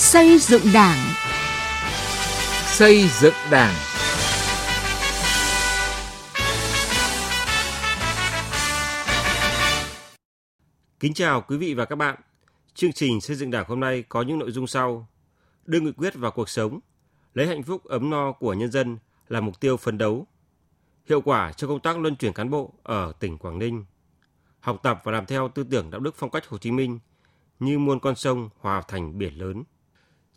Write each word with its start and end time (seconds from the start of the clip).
Xây 0.00 0.38
dựng 0.38 0.62
Đảng. 0.74 0.96
Xây 2.66 3.08
dựng 3.08 3.34
Đảng. 3.50 3.74
Kính 11.00 11.14
chào 11.14 11.40
quý 11.40 11.56
vị 11.56 11.74
và 11.74 11.84
các 11.84 11.96
bạn. 11.96 12.16
Chương 12.74 12.92
trình 12.92 13.20
xây 13.20 13.36
dựng 13.36 13.50
Đảng 13.50 13.64
hôm 13.68 13.80
nay 13.80 14.04
có 14.08 14.22
những 14.22 14.38
nội 14.38 14.50
dung 14.50 14.66
sau: 14.66 15.08
đưa 15.64 15.80
nghị 15.80 15.92
quyết 15.92 16.14
vào 16.14 16.30
cuộc 16.30 16.48
sống, 16.48 16.80
lấy 17.34 17.46
hạnh 17.46 17.62
phúc 17.62 17.84
ấm 17.84 18.10
no 18.10 18.32
của 18.32 18.54
nhân 18.54 18.70
dân 18.70 18.98
là 19.28 19.40
mục 19.40 19.60
tiêu 19.60 19.76
phấn 19.76 19.98
đấu, 19.98 20.26
hiệu 21.08 21.20
quả 21.20 21.52
cho 21.52 21.66
công 21.66 21.80
tác 21.80 21.98
luân 21.98 22.16
chuyển 22.16 22.32
cán 22.32 22.50
bộ 22.50 22.72
ở 22.82 23.12
tỉnh 23.20 23.38
Quảng 23.38 23.58
Ninh, 23.58 23.84
học 24.60 24.80
tập 24.82 25.00
và 25.04 25.12
làm 25.12 25.26
theo 25.26 25.48
tư 25.48 25.64
tưởng 25.70 25.90
đạo 25.90 26.00
đức 26.00 26.14
phong 26.16 26.30
cách 26.30 26.48
Hồ 26.48 26.58
Chí 26.58 26.70
Minh 26.70 26.98
như 27.60 27.78
muôn 27.78 28.00
con 28.00 28.16
sông 28.16 28.48
hòa 28.60 28.82
thành 28.88 29.18
biển 29.18 29.34
lớn. 29.34 29.64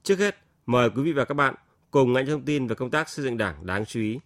Trước 0.03 0.19
hết, 0.19 0.37
mời 0.65 0.89
quý 0.89 1.03
vị 1.03 1.11
và 1.11 1.25
các 1.25 1.33
bạn 1.33 1.55
cùng 1.91 2.13
nghe 2.13 2.23
thông 2.27 2.45
tin 2.45 2.67
về 2.67 2.75
công 2.75 2.89
tác 2.89 3.09
xây 3.09 3.25
dựng 3.25 3.37
Đảng 3.37 3.65
đáng 3.65 3.85
chú 3.85 3.99
ý. 3.99 4.19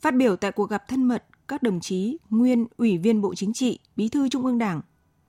Phát 0.00 0.14
biểu 0.14 0.36
tại 0.36 0.52
cuộc 0.52 0.70
gặp 0.70 0.84
thân 0.88 1.02
mật, 1.02 1.24
các 1.48 1.62
đồng 1.62 1.80
chí 1.80 2.18
nguyên 2.30 2.66
Ủy 2.76 2.98
viên 2.98 3.20
Bộ 3.20 3.34
Chính 3.34 3.52
trị, 3.52 3.78
Bí 3.96 4.08
thư 4.08 4.28
Trung 4.28 4.46
ương 4.46 4.58
Đảng, 4.58 4.80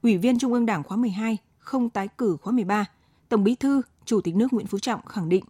Ủy 0.01 0.17
viên 0.17 0.39
Trung 0.39 0.53
ương 0.53 0.65
Đảng 0.65 0.83
khóa 0.83 0.97
12, 0.97 1.37
không 1.57 1.89
tái 1.89 2.07
cử 2.07 2.37
khóa 2.41 2.53
13, 2.53 2.85
Tổng 3.29 3.43
Bí 3.43 3.55
thư, 3.55 3.81
Chủ 4.05 4.21
tịch 4.21 4.35
nước 4.35 4.53
Nguyễn 4.53 4.67
Phú 4.67 4.79
Trọng 4.79 5.05
khẳng 5.05 5.29
định, 5.29 5.43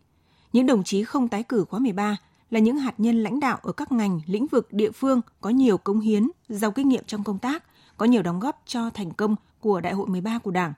những 0.54 0.65
đồng 0.65 0.84
chí 0.84 1.04
không 1.04 1.27
tái 1.27 1.43
cử 1.43 1.65
khóa 1.70 1.79
13 1.79 2.17
là 2.49 2.59
những 2.59 2.77
hạt 2.77 2.93
nhân 2.98 3.23
lãnh 3.23 3.40
đạo 3.40 3.59
ở 3.62 3.71
các 3.71 3.91
ngành, 3.91 4.21
lĩnh 4.26 4.48
vực 4.48 4.73
địa 4.73 4.91
phương 4.91 5.21
có 5.41 5.49
nhiều 5.49 5.77
công 5.77 5.99
hiến, 5.99 6.27
giàu 6.49 6.71
kinh 6.71 6.90
nghiệm 6.90 7.04
trong 7.07 7.23
công 7.23 7.40
tác, 7.40 7.63
có 7.98 8.05
nhiều 8.05 8.21
đóng 8.21 8.40
góp 8.40 8.63
cho 8.65 8.90
thành 8.90 9.12
công 9.12 9.35
của 9.59 9.81
Đại 9.81 9.93
hội 9.93 10.07
13 10.07 10.40
của 10.40 10.52
Đảng. 10.52 10.73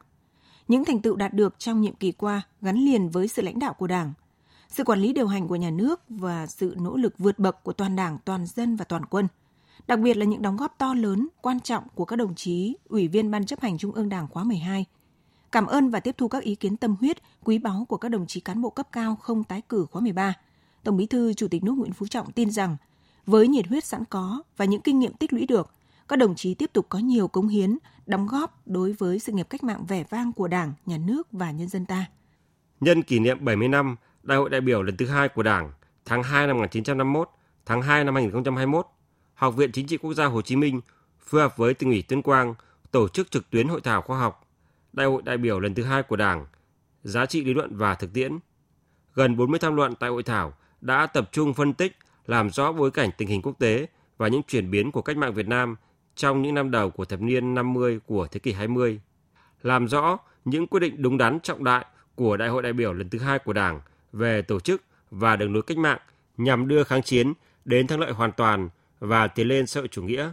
Những 0.67 0.85
thành 0.85 1.02
tựu 1.02 1.16
đạt 1.16 1.34
được 1.34 1.59
trong 1.59 1.81
nhiệm 1.81 1.95
kỳ 1.95 2.12
qua 2.12 2.41
gắn 2.62 2.76
liền 2.77 3.09
với 3.09 3.27
sự 3.27 3.41
lãnh 3.41 3.60
đạo 3.60 3.73
của 3.73 3.87
Đảng, 3.87 4.13
sự 4.70 4.84
quản 4.84 4.99
lý 4.99 5.13
điều 5.13 5.27
hành 5.27 5.48
của 5.48 5.55
nhà 5.55 5.70
nước 5.70 6.01
và 6.10 6.48
sự 6.48 6.76
nỗ 6.77 6.98
lực 6.98 7.13
vượt 7.18 7.40
bậc 7.40 7.63
của 7.63 7.73
toàn 7.73 7.96
Đảng, 7.96 8.18
toàn 8.26 8.46
dân 8.46 8.76
và 8.76 8.85
toàn 8.85 9.05
quân. 9.05 9.27
Đặc 9.88 9.99
biệt 9.99 10.18
là 10.18 10.26
những 10.26 10.41
đóng 10.41 10.57
góp 10.57 10.76
to 10.77 10.93
lớn, 10.93 11.27
quan 11.41 11.60
trọng 11.60 11.84
của 11.95 12.05
các 12.05 12.15
đồng 12.15 12.35
chí 12.35 12.77
Ủy 12.90 13.07
viên 13.07 13.32
Ban 13.32 13.45
chấp 13.45 13.62
hành 13.62 13.77
Trung 13.77 13.91
ương 13.91 14.10
Đảng 14.10 14.27
khóa 14.27 14.43
12. 14.43 14.85
Cảm 15.51 15.65
ơn 15.65 15.90
và 15.90 15.99
tiếp 15.99 16.15
thu 16.18 16.27
các 16.27 16.43
ý 16.43 16.55
kiến 16.55 16.77
tâm 16.77 16.95
huyết, 16.99 17.18
quý 17.43 17.57
báu 17.57 17.85
của 17.90 17.98
các 17.98 18.10
đồng 18.10 18.27
chí 18.27 18.40
cán 18.40 18.62
bộ 18.62 18.70
cấp 18.70 18.88
cao 18.91 19.15
không 19.15 19.43
tái 19.43 19.62
cử 19.70 19.85
khóa 19.91 20.01
13. 20.01 20.34
Tổng 20.84 20.98
Bí 20.98 21.05
thư 21.05 21.34
Chủ 21.34 21.48
tịch 21.48 21.63
nước 21.63 21.73
Nguyễn 21.77 21.93
Phú 21.93 22.07
Trọng 22.07 22.32
tin 22.32 22.51
rằng 22.51 22.77
với 23.26 23.48
nhiệt 23.48 23.68
huyết 23.68 23.85
sẵn 23.85 24.05
có 24.05 24.43
và 24.57 24.65
những 24.65 24.82
kinh 24.82 24.99
nghiệm 24.99 25.13
tích 25.13 25.34
lũy 25.34 25.45
được, 25.45 25.73
các 26.07 26.15
đồng 26.15 26.35
chí 26.35 26.54
tiếp 26.54 26.70
tục 26.73 26.85
có 26.90 26.99
nhiều 26.99 27.27
cống 27.27 27.48
hiến, 27.48 27.77
đóng 28.08 28.27
góp 28.27 28.68
đối 28.68 28.94
với 28.94 29.20
sự 29.20 29.32
nghiệp 29.32 29.48
cách 29.50 29.63
mạng 29.63 29.86
vẻ 29.86 30.04
vang 30.10 30.34
của 30.34 30.48
Đảng, 30.48 30.74
Nhà 30.86 30.98
nước 30.98 31.27
và 31.32 31.52
nhân 31.52 31.68
dân 31.68 31.86
ta. 31.86 32.05
Nhân 32.80 33.04
kỷ 33.04 33.20
niệm 33.20 33.46
70 33.46 33.68
năm 33.68 33.96
Đại 34.24 34.38
hội 34.38 34.50
đại 34.50 34.62
biểu 34.62 34.84
lần 34.84 34.98
thứ 34.98 35.05
hai 35.05 35.30
của 35.30 35.44
Đảng 35.44 35.72
tháng 36.05 36.24
2 36.24 36.48
năm 36.48 36.58
1951, 36.58 37.30
tháng 37.66 37.82
2 37.82 38.04
năm 38.04 38.16
2021, 38.16 38.88
Học 39.34 39.55
viện 39.55 39.72
Chính 39.72 39.88
trị 39.88 39.98
Quốc 39.98 40.13
gia 40.13 40.26
Hồ 40.26 40.41
Chí 40.41 40.55
Minh 40.55 40.82
phối 41.20 41.41
hợp 41.41 41.58
với 41.58 41.74
tỉnh 41.74 41.90
ủy 41.90 42.02
Tuyên 42.02 42.22
Quang 42.22 42.55
tổ 42.91 43.08
chức 43.08 43.32
trực 43.32 43.50
tuyến 43.50 43.68
hội 43.68 43.82
thảo 43.82 44.02
khoa 44.02 44.20
học 44.20 44.48
Đại 44.94 45.08
hội 45.08 45.22
đại 45.26 45.38
biểu 45.38 45.60
lần 45.60 45.76
thứ 45.76 45.84
hai 45.84 46.04
của 46.04 46.16
Đảng, 46.16 46.46
giá 47.04 47.26
trị 47.26 47.44
lý 47.44 47.54
luận 47.54 47.78
và 47.78 47.96
thực 47.96 48.13
tiễn. 48.13 48.38
Gần 49.13 49.38
40 49.38 49.60
tham 49.60 49.76
luận 49.76 49.96
tại 49.96 50.10
hội 50.10 50.24
thảo 50.24 50.54
đã 50.82 51.05
tập 51.05 51.30
trung 51.32 51.54
phân 51.54 51.74
tích, 51.74 51.98
làm 52.26 52.50
rõ 52.50 52.72
bối 52.72 52.91
cảnh 52.91 53.10
tình 53.18 53.28
hình 53.28 53.41
quốc 53.41 53.60
tế 53.60 53.88
và 54.18 54.28
những 54.28 54.41
chuyển 54.48 54.72
biến 54.72 54.91
của 54.91 55.02
cách 55.02 55.18
mạng 55.18 55.34
Việt 55.34 55.48
Nam 55.48 55.76
trong 56.18 56.41
những 56.41 56.55
năm 56.55 56.71
đầu 56.71 56.90
của 56.90 57.05
thập 57.05 57.21
niên 57.21 57.54
50 57.55 57.99
của 58.05 58.27
thế 58.27 58.40
kỷ 58.40 58.54
20, 58.54 59.01
làm 59.63 59.87
rõ 59.87 60.18
những 60.46 60.68
quyết 60.68 60.79
định 60.79 61.01
đúng 61.01 61.18
đắn 61.18 61.40
trọng 61.40 61.63
đại 61.63 61.85
của 62.15 62.37
Đại 62.37 62.49
hội 62.49 62.63
đại 62.63 62.73
biểu 62.73 62.93
lần 62.93 63.10
thứ 63.10 63.20
hai 63.20 63.40
của 63.40 63.54
Đảng 63.54 63.82
về 64.13 64.41
tổ 64.41 64.59
chức 64.59 64.81
và 65.12 65.35
đường 65.35 65.53
lối 65.53 65.63
cách 65.63 65.78
mạng 65.78 66.00
nhằm 66.38 66.68
đưa 66.68 66.84
kháng 66.84 67.03
chiến 67.03 67.33
đến 67.66 67.88
thắng 67.88 68.00
lợi 68.00 68.11
hoàn 68.11 68.31
toàn 68.31 68.69
và 69.00 69.28
tiến 69.28 69.47
lên 69.47 69.67
xã 69.67 69.79
hội 69.79 69.88
chủ 69.88 70.03
nghĩa. 70.03 70.31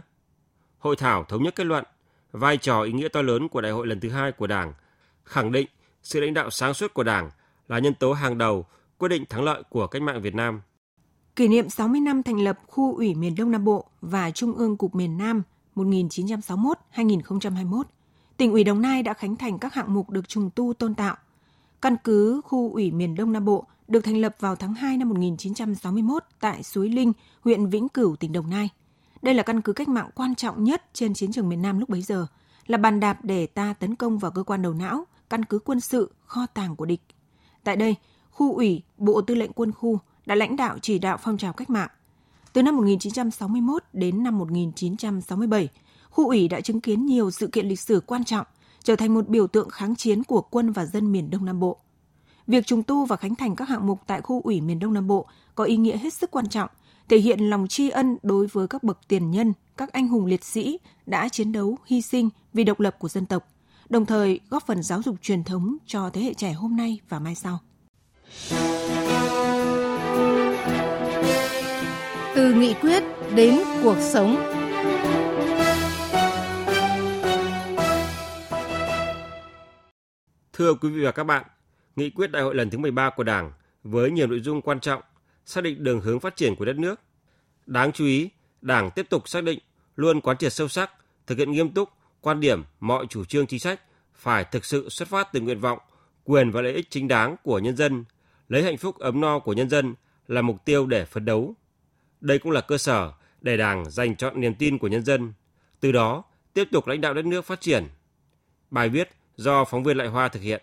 Hội 0.79 0.95
thảo 0.95 1.23
thống 1.23 1.43
nhất 1.43 1.55
kết 1.55 1.63
luận 1.63 1.83
vai 2.31 2.57
trò 2.57 2.81
ý 2.81 2.91
nghĩa 2.91 3.07
to 3.07 3.21
lớn 3.21 3.49
của 3.49 3.61
đại 3.61 3.71
hội 3.71 3.87
lần 3.87 3.99
thứ 3.99 4.09
hai 4.09 4.31
của 4.31 4.47
Đảng, 4.47 4.73
khẳng 5.23 5.51
định 5.51 5.67
sự 6.03 6.19
lãnh 6.19 6.33
đạo 6.33 6.49
sáng 6.49 6.73
suốt 6.73 6.93
của 6.93 7.03
Đảng 7.03 7.29
là 7.67 7.79
nhân 7.79 7.93
tố 7.93 8.13
hàng 8.13 8.37
đầu 8.37 8.65
quyết 8.97 9.09
định 9.09 9.25
thắng 9.29 9.43
lợi 9.43 9.63
của 9.69 9.87
cách 9.87 10.01
mạng 10.01 10.21
Việt 10.21 10.35
Nam. 10.35 10.61
Kỷ 11.35 11.47
niệm 11.47 11.69
60 11.69 12.01
năm 12.01 12.23
thành 12.23 12.39
lập 12.39 12.59
khu 12.67 12.95
ủy 12.95 13.15
miền 13.15 13.35
Đông 13.35 13.51
Nam 13.51 13.65
Bộ 13.65 13.85
và 14.01 14.31
Trung 14.31 14.53
ương 14.55 14.77
Cục 14.77 14.95
miền 14.95 15.17
Nam 15.17 15.43
1961-2021, 15.75 17.83
tỉnh 18.37 18.51
ủy 18.51 18.63
Đồng 18.63 18.81
Nai 18.81 19.03
đã 19.03 19.13
khánh 19.13 19.35
thành 19.35 19.59
các 19.59 19.73
hạng 19.73 19.93
mục 19.93 20.09
được 20.09 20.29
trùng 20.29 20.49
tu 20.55 20.73
tôn 20.73 20.95
tạo. 20.95 21.15
Căn 21.81 21.95
cứ 22.03 22.41
khu 22.45 22.73
ủy 22.73 22.91
miền 22.91 23.15
Đông 23.15 23.31
Nam 23.31 23.45
Bộ 23.45 23.65
được 23.87 24.03
thành 24.03 24.17
lập 24.17 24.35
vào 24.39 24.55
tháng 24.55 24.73
2 24.73 24.97
năm 24.97 25.09
1961 25.09 26.23
tại 26.39 26.63
Suối 26.63 26.89
Linh, 26.89 27.13
huyện 27.41 27.69
Vĩnh 27.69 27.89
Cửu, 27.89 28.15
tỉnh 28.15 28.31
Đồng 28.31 28.49
Nai. 28.49 28.69
Đây 29.21 29.33
là 29.33 29.43
căn 29.43 29.61
cứ 29.61 29.73
cách 29.73 29.87
mạng 29.87 30.09
quan 30.15 30.35
trọng 30.35 30.63
nhất 30.63 30.83
trên 30.93 31.13
chiến 31.13 31.31
trường 31.31 31.49
miền 31.49 31.61
Nam 31.61 31.79
lúc 31.79 31.89
bấy 31.89 32.01
giờ, 32.01 32.27
là 32.67 32.77
bàn 32.77 32.99
đạp 32.99 33.17
để 33.23 33.47
ta 33.47 33.73
tấn 33.73 33.95
công 33.95 34.17
vào 34.17 34.31
cơ 34.31 34.43
quan 34.43 34.61
đầu 34.61 34.73
não, 34.73 35.05
căn 35.29 35.45
cứ 35.45 35.59
quân 35.59 35.79
sự, 35.79 36.13
kho 36.25 36.45
tàng 36.45 36.75
của 36.75 36.85
địch. 36.85 37.01
Tại 37.63 37.75
đây, 37.75 37.95
khu 38.31 38.55
ủy, 38.55 38.83
Bộ 38.97 39.21
Tư 39.21 39.35
lệnh 39.35 39.53
Quân 39.53 39.71
khu 39.71 39.99
đã 40.25 40.35
lãnh 40.35 40.55
đạo 40.55 40.77
chỉ 40.81 40.99
đạo 40.99 41.17
phong 41.21 41.37
trào 41.37 41.53
cách 41.53 41.69
mạng. 41.69 41.89
Từ 42.55 42.63
năm 42.63 42.77
1961 42.77 43.83
đến 43.93 44.23
năm 44.23 44.37
1967, 44.37 45.67
khu 46.09 46.27
ủy 46.27 46.47
đã 46.47 46.61
chứng 46.61 46.81
kiến 46.81 47.05
nhiều 47.05 47.31
sự 47.31 47.47
kiện 47.47 47.67
lịch 47.67 47.79
sử 47.79 48.01
quan 48.05 48.23
trọng, 48.23 48.45
trở 48.83 48.95
thành 48.95 49.13
một 49.13 49.27
biểu 49.27 49.47
tượng 49.47 49.69
kháng 49.69 49.95
chiến 49.95 50.23
của 50.23 50.41
quân 50.41 50.71
và 50.71 50.85
dân 50.85 51.11
miền 51.11 51.29
Đông 51.29 51.45
Nam 51.45 51.59
Bộ. 51.59 51.77
Việc 52.47 52.65
trùng 52.65 52.83
tu 52.83 53.05
và 53.05 53.15
khánh 53.15 53.35
thành 53.35 53.55
các 53.55 53.69
hạng 53.69 53.87
mục 53.87 53.99
tại 54.07 54.21
khu 54.21 54.41
ủy 54.41 54.61
miền 54.61 54.79
Đông 54.79 54.93
Nam 54.93 55.07
Bộ 55.07 55.27
có 55.55 55.63
ý 55.63 55.77
nghĩa 55.77 55.97
hết 55.97 56.13
sức 56.13 56.31
quan 56.31 56.47
trọng, 56.49 56.69
thể 57.09 57.17
hiện 57.17 57.39
lòng 57.39 57.67
tri 57.67 57.89
ân 57.89 58.17
đối 58.23 58.47
với 58.47 58.67
các 58.67 58.83
bậc 58.83 58.99
tiền 59.07 59.31
nhân, 59.31 59.53
các 59.77 59.93
anh 59.93 60.07
hùng 60.07 60.25
liệt 60.25 60.43
sĩ 60.43 60.79
đã 61.05 61.29
chiến 61.29 61.51
đấu, 61.51 61.77
hy 61.85 62.01
sinh 62.01 62.29
vì 62.53 62.63
độc 62.63 62.79
lập 62.79 62.95
của 62.99 63.09
dân 63.09 63.25
tộc, 63.25 63.47
đồng 63.89 64.05
thời 64.05 64.39
góp 64.49 64.65
phần 64.65 64.83
giáo 64.83 65.01
dục 65.01 65.15
truyền 65.21 65.43
thống 65.43 65.77
cho 65.85 66.09
thế 66.09 66.21
hệ 66.21 66.33
trẻ 66.33 66.53
hôm 66.53 66.75
nay 66.75 66.99
và 67.09 67.19
mai 67.19 67.35
sau. 67.35 67.59
Từ 72.35 72.53
nghị 72.53 72.73
quyết 72.73 73.03
đến 73.35 73.59
cuộc 73.83 73.97
sống. 73.99 74.35
Thưa 80.53 80.73
quý 80.73 80.89
vị 80.89 81.03
và 81.03 81.11
các 81.11 81.23
bạn, 81.23 81.45
nghị 81.95 82.09
quyết 82.09 82.31
đại 82.31 82.43
hội 82.43 82.55
lần 82.55 82.69
thứ 82.69 82.77
13 82.77 83.09
của 83.09 83.23
Đảng 83.23 83.51
với 83.83 84.11
nhiều 84.11 84.27
nội 84.27 84.39
dung 84.39 84.61
quan 84.61 84.79
trọng 84.79 85.01
xác 85.45 85.63
định 85.63 85.83
đường 85.83 86.01
hướng 86.01 86.19
phát 86.19 86.35
triển 86.35 86.55
của 86.55 86.65
đất 86.65 86.77
nước. 86.77 86.99
Đáng 87.65 87.91
chú 87.91 88.05
ý, 88.05 88.29
Đảng 88.61 88.91
tiếp 88.91 89.09
tục 89.09 89.29
xác 89.29 89.43
định 89.43 89.59
luôn 89.95 90.21
quán 90.21 90.37
triệt 90.37 90.53
sâu 90.53 90.67
sắc, 90.67 90.91
thực 91.27 91.37
hiện 91.37 91.51
nghiêm 91.51 91.69
túc 91.69 91.89
quan 92.21 92.39
điểm 92.39 92.63
mọi 92.79 93.05
chủ 93.09 93.25
trương 93.25 93.47
chính 93.47 93.59
sách 93.59 93.81
phải 94.13 94.43
thực 94.43 94.65
sự 94.65 94.89
xuất 94.89 95.07
phát 95.07 95.33
từ 95.33 95.41
nguyện 95.41 95.59
vọng, 95.59 95.79
quyền 96.23 96.51
và 96.51 96.61
lợi 96.61 96.73
ích 96.73 96.89
chính 96.89 97.07
đáng 97.07 97.35
của 97.43 97.59
nhân 97.59 97.77
dân, 97.77 98.05
lấy 98.49 98.63
hạnh 98.63 98.77
phúc 98.77 98.99
ấm 98.99 99.21
no 99.21 99.39
của 99.39 99.53
nhân 99.53 99.69
dân 99.69 99.95
là 100.27 100.41
mục 100.41 100.65
tiêu 100.65 100.85
để 100.85 101.05
phấn 101.05 101.25
đấu. 101.25 101.55
Đây 102.21 102.39
cũng 102.39 102.51
là 102.51 102.61
cơ 102.61 102.77
sở 102.77 103.11
để 103.41 103.57
Đảng 103.57 103.91
dành 103.91 104.15
chọn 104.15 104.41
niềm 104.41 104.55
tin 104.55 104.77
của 104.77 104.87
nhân 104.87 105.05
dân, 105.05 105.33
từ 105.79 105.91
đó 105.91 106.23
tiếp 106.53 106.67
tục 106.71 106.87
lãnh 106.87 107.01
đạo 107.01 107.13
đất 107.13 107.25
nước 107.25 107.45
phát 107.45 107.61
triển. 107.61 107.83
Bài 108.71 108.89
viết 108.89 109.09
do 109.35 109.65
phóng 109.65 109.83
viên 109.83 109.97
Lại 109.97 110.07
Hoa 110.07 110.27
thực 110.27 110.41
hiện. 110.41 110.61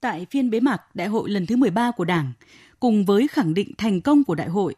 Tại 0.00 0.26
phiên 0.30 0.50
bế 0.50 0.60
mạc 0.60 0.82
Đại 0.94 1.08
hội 1.08 1.30
lần 1.30 1.46
thứ 1.46 1.56
13 1.56 1.90
của 1.90 2.04
Đảng, 2.04 2.32
cùng 2.80 3.04
với 3.04 3.28
khẳng 3.28 3.54
định 3.54 3.72
thành 3.78 4.00
công 4.00 4.24
của 4.24 4.34
đại 4.34 4.48
hội, 4.48 4.74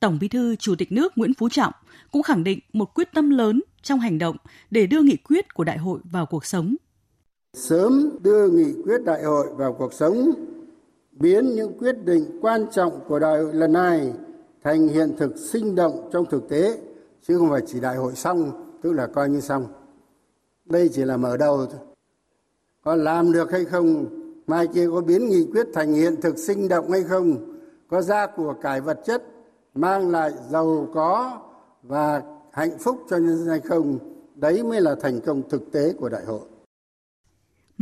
Tổng 0.00 0.18
Bí 0.20 0.28
thư 0.28 0.56
Chủ 0.56 0.74
tịch 0.74 0.92
nước 0.92 1.18
Nguyễn 1.18 1.34
Phú 1.34 1.48
Trọng 1.48 1.72
cũng 2.10 2.22
khẳng 2.22 2.44
định 2.44 2.58
một 2.72 2.94
quyết 2.94 3.08
tâm 3.14 3.30
lớn 3.30 3.62
trong 3.82 4.00
hành 4.00 4.18
động 4.18 4.36
để 4.70 4.86
đưa 4.86 5.02
nghị 5.02 5.16
quyết 5.16 5.54
của 5.54 5.64
đại 5.64 5.78
hội 5.78 6.00
vào 6.04 6.26
cuộc 6.26 6.46
sống. 6.46 6.76
Sớm 7.54 8.18
đưa 8.22 8.48
nghị 8.48 8.72
quyết 8.84 8.98
đại 9.04 9.22
hội 9.22 9.46
vào 9.56 9.72
cuộc 9.72 9.92
sống, 9.92 10.30
biến 11.12 11.54
những 11.54 11.78
quyết 11.78 11.96
định 12.04 12.38
quan 12.40 12.66
trọng 12.72 12.92
của 13.08 13.18
đại 13.18 13.38
hội 13.38 13.54
lần 13.54 13.72
này 13.72 14.12
thành 14.64 14.88
hiện 14.88 15.16
thực 15.18 15.38
sinh 15.38 15.74
động 15.74 16.08
trong 16.12 16.26
thực 16.30 16.48
tế, 16.48 16.78
chứ 17.22 17.38
không 17.38 17.50
phải 17.50 17.60
chỉ 17.66 17.80
đại 17.80 17.96
hội 17.96 18.14
xong, 18.14 18.68
tức 18.82 18.92
là 18.92 19.06
coi 19.06 19.28
như 19.28 19.40
xong. 19.40 19.66
Đây 20.64 20.90
chỉ 20.92 21.04
là 21.04 21.16
mở 21.16 21.36
đầu 21.36 21.66
thôi. 21.66 21.80
Có 22.84 22.94
làm 22.94 23.32
được 23.32 23.52
hay 23.52 23.64
không 23.64 24.06
mai 24.46 24.66
kia 24.66 24.88
có 24.90 25.00
biến 25.00 25.28
nghị 25.28 25.46
quyết 25.52 25.66
thành 25.74 25.92
hiện 25.92 26.20
thực 26.20 26.38
sinh 26.38 26.68
động 26.68 26.90
hay 26.90 27.02
không 27.02 27.36
có 27.88 28.02
ra 28.02 28.26
của 28.26 28.54
cải 28.62 28.80
vật 28.80 29.00
chất 29.04 29.22
mang 29.74 30.10
lại 30.10 30.32
giàu 30.50 30.88
có 30.94 31.40
và 31.82 32.22
hạnh 32.50 32.78
phúc 32.78 32.96
cho 33.10 33.16
nhân 33.16 33.38
dân 33.38 33.48
hay 33.48 33.60
không 33.60 33.98
đấy 34.34 34.62
mới 34.62 34.80
là 34.80 34.94
thành 35.00 35.20
công 35.20 35.48
thực 35.48 35.72
tế 35.72 35.92
của 35.92 36.08
đại 36.08 36.24
hội 36.24 36.40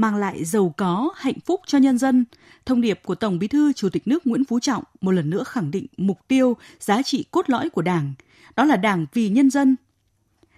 mang 0.01 0.17
lại 0.17 0.45
giàu 0.45 0.75
có, 0.77 1.11
hạnh 1.17 1.41
phúc 1.47 1.61
cho 1.67 1.79
nhân 1.79 1.99
dân. 1.99 2.25
Thông 2.67 2.81
điệp 2.81 3.01
của 3.05 3.15
Tổng 3.15 3.39
Bí 3.39 3.49
thư 3.49 3.73
Chủ 3.73 3.89
tịch 3.89 4.09
nước 4.09 4.27
Nguyễn 4.27 4.45
Phú 4.45 4.61
Trọng 4.61 4.85
một 5.01 5.11
lần 5.11 5.31
nữa 5.31 5.45
khẳng 5.45 5.71
định 5.71 5.87
mục 5.97 6.19
tiêu, 6.29 6.57
giá 6.81 7.03
trị 7.03 7.25
cốt 7.31 7.51
lõi 7.51 7.71
của 7.71 7.83
Đảng, 7.83 8.13
đó 8.57 8.65
là 8.65 8.77
Đảng 8.77 9.07
vì 9.13 9.29
nhân 9.29 9.51
dân. 9.51 9.77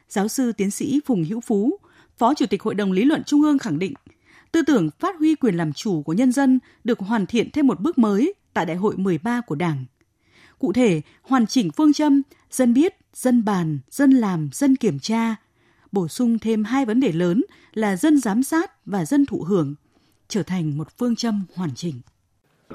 Giáo 0.09 0.29
sư 0.29 0.53
tiến 0.53 0.71
sĩ 0.71 1.01
Phùng 1.07 1.25
Hữu 1.25 1.41
Phú, 1.41 1.79
Phó 2.19 2.35
Chủ 2.35 2.47
tịch 2.47 2.63
Hội 2.63 2.75
đồng 2.75 2.93
Lý 2.93 3.05
luận 3.05 3.23
Trung 3.27 3.43
ương 3.43 3.59
khẳng 3.59 3.79
định, 3.79 3.95
tư 4.53 4.63
tưởng 4.63 4.91
phát 4.99 5.19
huy 5.19 5.35
quyền 5.35 5.57
làm 5.57 5.73
chủ 5.73 6.03
của 6.03 6.13
nhân 6.13 6.33
dân 6.33 6.59
được 6.85 6.99
hoàn 6.99 7.27
thiện 7.27 7.51
thêm 7.51 7.67
một 7.67 7.81
bước 7.81 7.99
mới 7.99 8.35
tại 8.55 8.67
Đại 8.67 8.77
hội 8.77 8.97
13 8.97 9.41
của 9.41 9.55
Đảng. 9.55 9.85
Cụ 10.59 10.73
thể, 10.73 11.01
hoàn 11.23 11.47
chỉnh 11.47 11.71
phương 11.71 11.93
châm 11.93 12.23
dân 12.51 12.75
biết, 12.75 12.97
dân 13.15 13.45
bàn, 13.45 13.79
dân 13.91 14.11
làm, 14.11 14.49
dân 14.53 14.77
kiểm 14.77 14.99
tra, 14.99 15.37
bổ 15.93 16.09
sung 16.09 16.39
thêm 16.39 16.65
hai 16.65 16.85
vấn 16.85 17.01
đề 17.01 17.13
lớn 17.13 17.43
là 17.75 17.97
dân 17.97 18.19
giám 18.19 18.43
sát 18.43 18.87
và 18.87 19.05
dân 19.05 19.27
thụ 19.27 19.43
hưởng, 19.43 19.75
trở 20.29 20.43
thành 20.43 20.79
một 20.79 20.89
phương 20.99 21.17
châm 21.17 21.45
hoàn 21.55 21.75
chỉnh. 21.75 22.01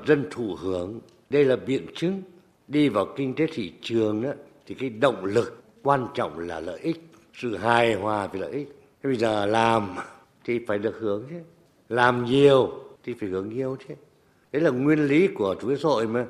Dân 0.06 0.26
thụ 0.32 0.56
hưởng, 0.56 1.00
đây 1.30 1.46
là 1.46 1.56
biện 1.56 1.86
chứng 1.96 2.22
đi 2.68 2.90
vào 2.90 3.08
kinh 3.18 3.36
tế 3.36 3.48
thị 3.54 3.74
trường 3.82 4.22
đó, 4.22 4.32
thì 4.66 4.76
cái 4.76 4.90
động 4.90 5.26
lực 5.26 5.64
quan 5.84 6.08
trọng 6.14 6.40
là 6.40 6.60
lợi 6.60 6.80
ích, 6.80 7.12
sự 7.34 7.58
hài 7.58 7.94
hòa 7.94 8.28
về 8.28 8.40
lợi 8.40 8.52
ích. 8.52 8.80
Bây 9.04 9.16
giờ 9.16 9.46
làm 9.46 9.96
thì 10.44 10.60
phải 10.68 10.78
được 10.80 10.98
hưởng 11.00 11.28
chứ, 11.30 11.36
làm 11.90 12.26
nhiều 12.26 12.84
thì 13.04 13.14
phải 13.20 13.30
hưởng 13.30 13.50
nhiều 13.50 13.78
chứ. 13.88 13.94
Đấy 14.52 14.62
là 14.62 14.70
nguyên 14.70 15.06
lý 15.06 15.28
của 15.28 15.56
chủ 15.62 15.68
nghĩa 15.68 15.76
xã 15.76 15.90
hội 15.90 16.08
mà. 16.08 16.26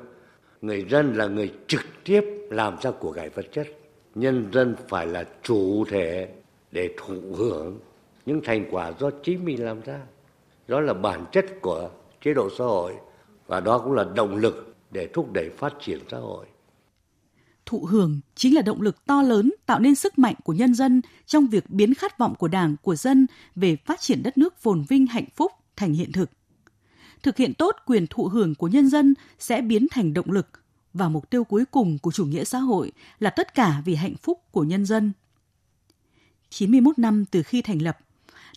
Người 0.62 0.86
dân 0.90 1.14
là 1.14 1.26
người 1.26 1.52
trực 1.66 1.80
tiếp 2.04 2.24
làm 2.50 2.76
ra 2.82 2.90
của 2.90 3.12
cải 3.12 3.28
vật 3.28 3.46
chất. 3.52 3.66
Nhân 4.14 4.50
dân 4.52 4.74
phải 4.88 5.06
là 5.06 5.24
chủ 5.42 5.84
thể 5.90 6.28
để 6.70 6.94
thụ 6.96 7.20
hưởng 7.36 7.78
những 8.26 8.40
thành 8.44 8.68
quả 8.70 8.92
do 9.00 9.10
chính 9.22 9.44
mình 9.44 9.64
làm 9.64 9.80
ra. 9.80 10.00
Đó 10.68 10.80
là 10.80 10.94
bản 10.94 11.24
chất 11.32 11.46
của 11.62 11.90
chế 12.24 12.34
độ 12.34 12.48
xã 12.58 12.64
hội 12.64 12.94
và 13.46 13.60
đó 13.60 13.78
cũng 13.78 13.92
là 13.92 14.04
động 14.14 14.36
lực 14.36 14.76
để 14.90 15.08
thúc 15.14 15.32
đẩy 15.32 15.50
phát 15.50 15.74
triển 15.80 15.98
xã 16.10 16.18
hội. 16.18 16.46
Thụ 17.66 17.84
hưởng 17.84 18.20
chính 18.34 18.54
là 18.54 18.62
động 18.62 18.82
lực 18.82 19.04
to 19.06 19.22
lớn 19.22 19.52
tạo 19.66 19.80
nên 19.80 19.94
sức 19.94 20.18
mạnh 20.18 20.34
của 20.44 20.52
nhân 20.52 20.74
dân 20.74 21.00
trong 21.26 21.46
việc 21.46 21.70
biến 21.70 21.94
khát 21.94 22.18
vọng 22.18 22.34
của 22.34 22.48
Đảng, 22.48 22.76
của 22.82 22.96
dân 22.96 23.26
về 23.54 23.76
phát 23.76 24.00
triển 24.00 24.22
đất 24.22 24.38
nước 24.38 24.58
phồn 24.58 24.84
vinh 24.88 25.06
hạnh 25.06 25.28
phúc 25.36 25.52
thành 25.76 25.92
hiện 25.94 26.12
thực. 26.12 26.30
Thực 27.22 27.36
hiện 27.36 27.54
tốt 27.54 27.76
quyền 27.86 28.06
thụ 28.06 28.28
hưởng 28.28 28.54
của 28.54 28.68
nhân 28.68 28.88
dân 28.88 29.14
sẽ 29.38 29.60
biến 29.60 29.86
thành 29.90 30.14
động 30.14 30.30
lực 30.30 30.46
và 30.94 31.08
mục 31.08 31.30
tiêu 31.30 31.44
cuối 31.44 31.64
cùng 31.70 31.98
của 31.98 32.12
chủ 32.12 32.24
nghĩa 32.24 32.44
xã 32.44 32.58
hội 32.58 32.92
là 33.18 33.30
tất 33.30 33.54
cả 33.54 33.82
vì 33.84 33.94
hạnh 33.94 34.14
phúc 34.22 34.38
của 34.50 34.64
nhân 34.64 34.86
dân. 34.86 35.12
91 36.50 36.98
năm 36.98 37.24
từ 37.30 37.42
khi 37.42 37.62
thành 37.62 37.82
lập, 37.82 37.98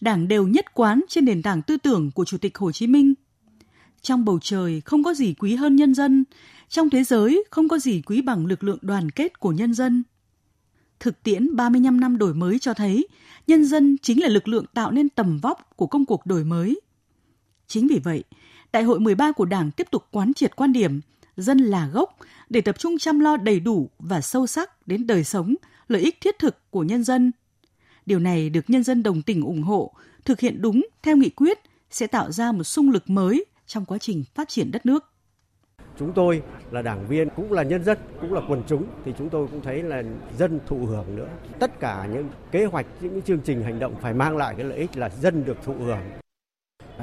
Đảng 0.01 0.27
đều 0.27 0.47
nhất 0.47 0.73
quán 0.73 1.01
trên 1.09 1.25
nền 1.25 1.41
tảng 1.41 1.61
tư 1.61 1.77
tưởng 1.77 2.11
của 2.11 2.25
Chủ 2.25 2.37
tịch 2.37 2.57
Hồ 2.57 2.71
Chí 2.71 2.87
Minh. 2.87 3.13
Trong 4.01 4.25
bầu 4.25 4.39
trời 4.41 4.81
không 4.81 5.03
có 5.03 5.13
gì 5.13 5.33
quý 5.33 5.55
hơn 5.55 5.75
nhân 5.75 5.93
dân, 5.93 6.23
trong 6.69 6.89
thế 6.89 7.03
giới 7.03 7.43
không 7.51 7.67
có 7.67 7.79
gì 7.79 8.01
quý 8.01 8.21
bằng 8.21 8.45
lực 8.45 8.63
lượng 8.63 8.79
đoàn 8.81 9.11
kết 9.11 9.39
của 9.39 9.51
nhân 9.51 9.73
dân. 9.73 10.03
Thực 10.99 11.23
tiễn 11.23 11.55
35 11.55 11.99
năm 11.99 12.17
đổi 12.17 12.33
mới 12.33 12.59
cho 12.59 12.73
thấy, 12.73 13.07
nhân 13.47 13.65
dân 13.65 13.97
chính 14.01 14.21
là 14.21 14.29
lực 14.29 14.47
lượng 14.47 14.65
tạo 14.73 14.91
nên 14.91 15.09
tầm 15.09 15.37
vóc 15.37 15.69
của 15.75 15.87
công 15.87 16.05
cuộc 16.05 16.25
đổi 16.25 16.43
mới. 16.43 16.81
Chính 17.67 17.87
vì 17.87 17.99
vậy, 18.03 18.23
Đại 18.73 18.83
hội 18.83 18.99
13 18.99 19.31
của 19.31 19.45
Đảng 19.45 19.71
tiếp 19.71 19.87
tục 19.91 20.07
quán 20.11 20.33
triệt 20.33 20.55
quan 20.55 20.73
điểm 20.73 21.01
dân 21.37 21.57
là 21.57 21.87
gốc 21.87 22.17
để 22.49 22.61
tập 22.61 22.79
trung 22.79 22.97
chăm 22.97 23.19
lo 23.19 23.37
đầy 23.37 23.59
đủ 23.59 23.89
và 23.99 24.21
sâu 24.21 24.47
sắc 24.47 24.87
đến 24.87 25.07
đời 25.07 25.23
sống, 25.23 25.55
lợi 25.87 26.01
ích 26.01 26.21
thiết 26.21 26.39
thực 26.39 26.71
của 26.71 26.83
nhân 26.83 27.03
dân. 27.03 27.31
Điều 28.05 28.19
này 28.19 28.49
được 28.49 28.69
nhân 28.69 28.83
dân 28.83 29.03
đồng 29.03 29.21
tình 29.21 29.41
ủng 29.41 29.63
hộ, 29.63 29.93
thực 30.25 30.39
hiện 30.39 30.61
đúng 30.61 30.87
theo 31.03 31.17
nghị 31.17 31.29
quyết 31.29 31.59
sẽ 31.89 32.07
tạo 32.07 32.31
ra 32.31 32.51
một 32.51 32.63
sung 32.63 32.91
lực 32.91 33.09
mới 33.09 33.45
trong 33.65 33.85
quá 33.85 33.97
trình 33.97 34.23
phát 34.35 34.49
triển 34.49 34.71
đất 34.71 34.85
nước. 34.85 35.05
Chúng 35.99 36.13
tôi 36.13 36.41
là 36.71 36.81
đảng 36.81 37.07
viên, 37.07 37.29
cũng 37.35 37.51
là 37.51 37.63
nhân 37.63 37.83
dân, 37.83 37.97
cũng 38.21 38.33
là 38.33 38.41
quần 38.49 38.63
chúng 38.67 38.85
thì 39.05 39.13
chúng 39.17 39.29
tôi 39.29 39.47
cũng 39.47 39.61
thấy 39.61 39.83
là 39.83 40.03
dân 40.37 40.59
thụ 40.67 40.85
hưởng 40.85 41.15
nữa. 41.15 41.27
Tất 41.59 41.79
cả 41.79 42.07
những 42.13 42.29
kế 42.51 42.65
hoạch, 42.65 42.85
những 43.01 43.21
chương 43.21 43.39
trình 43.39 43.63
hành 43.63 43.79
động 43.79 43.95
phải 44.01 44.13
mang 44.13 44.37
lại 44.37 44.55
cái 44.57 44.65
lợi 44.65 44.77
ích 44.77 44.97
là 44.97 45.09
dân 45.09 45.45
được 45.45 45.57
thụ 45.63 45.73
hưởng. 45.73 45.99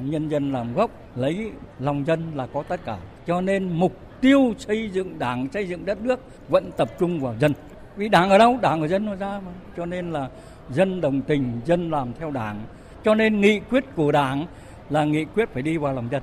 Nhân 0.03 0.29
dân 0.29 0.53
làm 0.53 0.75
gốc, 0.75 0.91
lấy 1.17 1.51
lòng 1.79 2.07
dân 2.07 2.23
là 2.35 2.47
có 2.47 2.63
tất 2.63 2.85
cả. 2.85 2.99
Cho 3.27 3.41
nên 3.41 3.73
mục 3.73 4.21
tiêu 4.21 4.55
xây 4.59 4.91
dựng 4.93 5.19
đảng, 5.19 5.49
xây 5.53 5.69
dựng 5.69 5.85
đất 5.85 6.01
nước 6.01 6.21
vẫn 6.49 6.71
tập 6.77 6.91
trung 6.99 7.21
vào 7.21 7.35
dân. 7.41 7.53
Vì 7.99 8.09
đảng 8.09 8.31
ở 8.31 8.39
đâu? 8.39 8.59
Đảng 8.63 8.81
ở 8.81 8.89
dân 8.89 9.07
nó 9.07 9.15
ra 9.15 9.41
mà. 9.47 9.53
Cho 9.77 9.87
nên 9.87 10.13
là 10.13 10.31
dân 10.75 11.01
đồng 11.01 11.23
tình, 11.23 11.61
dân 11.67 11.91
làm 11.91 12.13
theo 12.19 12.31
đảng. 12.31 12.67
Cho 13.05 13.15
nên 13.15 13.41
nghị 13.41 13.61
quyết 13.61 13.85
của 13.97 14.13
đảng 14.13 14.47
là 14.91 15.05
nghị 15.05 15.25
quyết 15.25 15.49
phải 15.53 15.63
đi 15.63 15.77
vào 15.77 15.95
lòng 15.95 16.09
dân. 16.11 16.23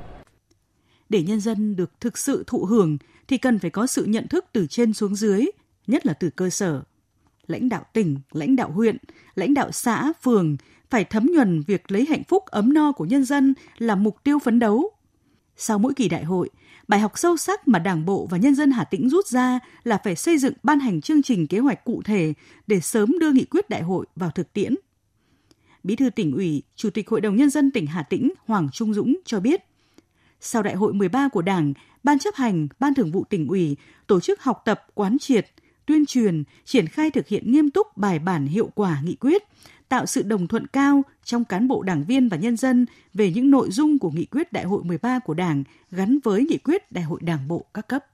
Để 1.10 1.24
nhân 1.24 1.39
dân 1.39 1.75
được 1.75 1.92
thực 2.00 2.18
sự 2.18 2.44
thụ 2.48 2.66
hưởng 2.66 2.98
thì 3.27 3.38
cần 3.38 3.60
phải 3.60 3.69
có 3.69 3.88
sự 3.88 4.06
nhận 4.06 4.27
thức 4.27 4.45
từ 4.54 4.68
trên 4.68 4.94
xuống 4.94 5.16
dưới, 5.16 5.45
nhất 5.88 6.06
là 6.06 6.13
từ 6.13 6.30
cơ 6.30 6.50
sở. 6.50 6.81
Lãnh 7.48 7.69
đạo 7.69 7.83
tỉnh, 7.94 8.19
lãnh 8.31 8.56
đạo 8.56 8.71
huyện, 8.71 8.98
lãnh 9.36 9.54
đạo 9.54 9.71
xã, 9.71 10.13
phường 10.21 10.57
phải 10.89 11.04
thấm 11.04 11.31
nhuần 11.36 11.62
việc 11.62 11.92
lấy 11.92 12.06
hạnh 12.10 12.24
phúc 12.24 12.45
ấm 12.45 12.74
no 12.74 12.92
của 12.92 13.06
nhân 13.06 13.25
dân 13.25 13.54
là 13.78 13.95
mục 13.95 14.24
tiêu 14.24 14.39
phấn 14.39 14.60
đấu. 14.60 14.92
Sau 15.57 15.80
mỗi 15.80 15.94
kỳ 15.94 16.10
đại 16.10 16.24
hội, 16.24 16.50
bài 16.87 16.99
học 16.99 17.11
sâu 17.15 17.37
sắc 17.37 17.67
mà 17.67 17.79
Đảng 17.79 18.05
bộ 18.05 18.27
và 18.29 18.37
nhân 18.37 18.55
dân 18.55 18.71
Hà 18.71 18.83
Tĩnh 18.83 19.09
rút 19.09 19.27
ra 19.27 19.59
là 19.83 19.97
phải 20.03 20.15
xây 20.15 20.37
dựng 20.37 20.53
ban 20.63 20.79
hành 20.79 21.01
chương 21.01 21.21
trình 21.21 21.47
kế 21.47 21.59
hoạch 21.59 21.83
cụ 21.83 22.01
thể 22.05 22.33
để 22.67 22.79
sớm 22.79 23.19
đưa 23.19 23.31
nghị 23.31 23.45
quyết 23.45 23.69
đại 23.69 23.81
hội 23.81 24.05
vào 24.15 24.31
thực 24.31 24.53
tiễn. 24.53 24.75
Bí 25.83 25.95
thư 25.95 26.09
tỉnh 26.09 26.35
ủy, 26.35 26.63
Chủ 26.75 26.89
tịch 26.89 27.09
Hội 27.09 27.21
đồng 27.21 27.35
Nhân 27.35 27.49
dân 27.49 27.71
tỉnh 27.71 27.87
Hà 27.87 28.03
Tĩnh 28.03 28.31
Hoàng 28.45 28.69
Trung 28.73 28.93
Dũng 28.93 29.15
cho 29.25 29.39
biết, 29.39 29.61
sau 30.39 30.63
đại 30.63 30.75
hội 30.75 30.93
13 30.93 31.29
của 31.29 31.41
Đảng, 31.41 31.73
Ban 32.03 32.19
chấp 32.19 32.35
hành, 32.35 32.67
Ban 32.79 32.93
thường 32.93 33.11
vụ 33.11 33.23
tỉnh 33.29 33.47
ủy 33.47 33.77
tổ 34.07 34.19
chức 34.19 34.41
học 34.41 34.61
tập 34.65 34.85
quán 34.93 35.19
triệt, 35.19 35.47
tuyên 35.85 36.05
truyền, 36.05 36.43
triển 36.65 36.87
khai 36.87 37.11
thực 37.11 37.27
hiện 37.27 37.51
nghiêm 37.51 37.71
túc 37.71 37.97
bài 37.97 38.19
bản 38.19 38.45
hiệu 38.45 38.69
quả 38.75 39.01
nghị 39.03 39.15
quyết, 39.15 39.43
tạo 39.89 40.05
sự 40.05 40.23
đồng 40.23 40.47
thuận 40.47 40.67
cao 40.67 41.01
trong 41.23 41.45
cán 41.45 41.67
bộ 41.67 41.83
đảng 41.83 42.03
viên 42.03 42.29
và 42.29 42.37
nhân 42.37 42.57
dân 42.57 42.85
về 43.13 43.31
những 43.31 43.51
nội 43.51 43.67
dung 43.71 43.99
của 43.99 44.11
nghị 44.11 44.25
quyết 44.25 44.53
đại 44.53 44.63
hội 44.63 44.83
13 44.83 45.19
của 45.19 45.33
Đảng 45.33 45.63
gắn 45.91 46.19
với 46.23 46.45
nghị 46.49 46.57
quyết 46.57 46.91
đại 46.91 47.03
hội 47.03 47.19
đảng 47.23 47.47
bộ 47.47 47.65
các 47.73 47.87
cấp. 47.87 48.05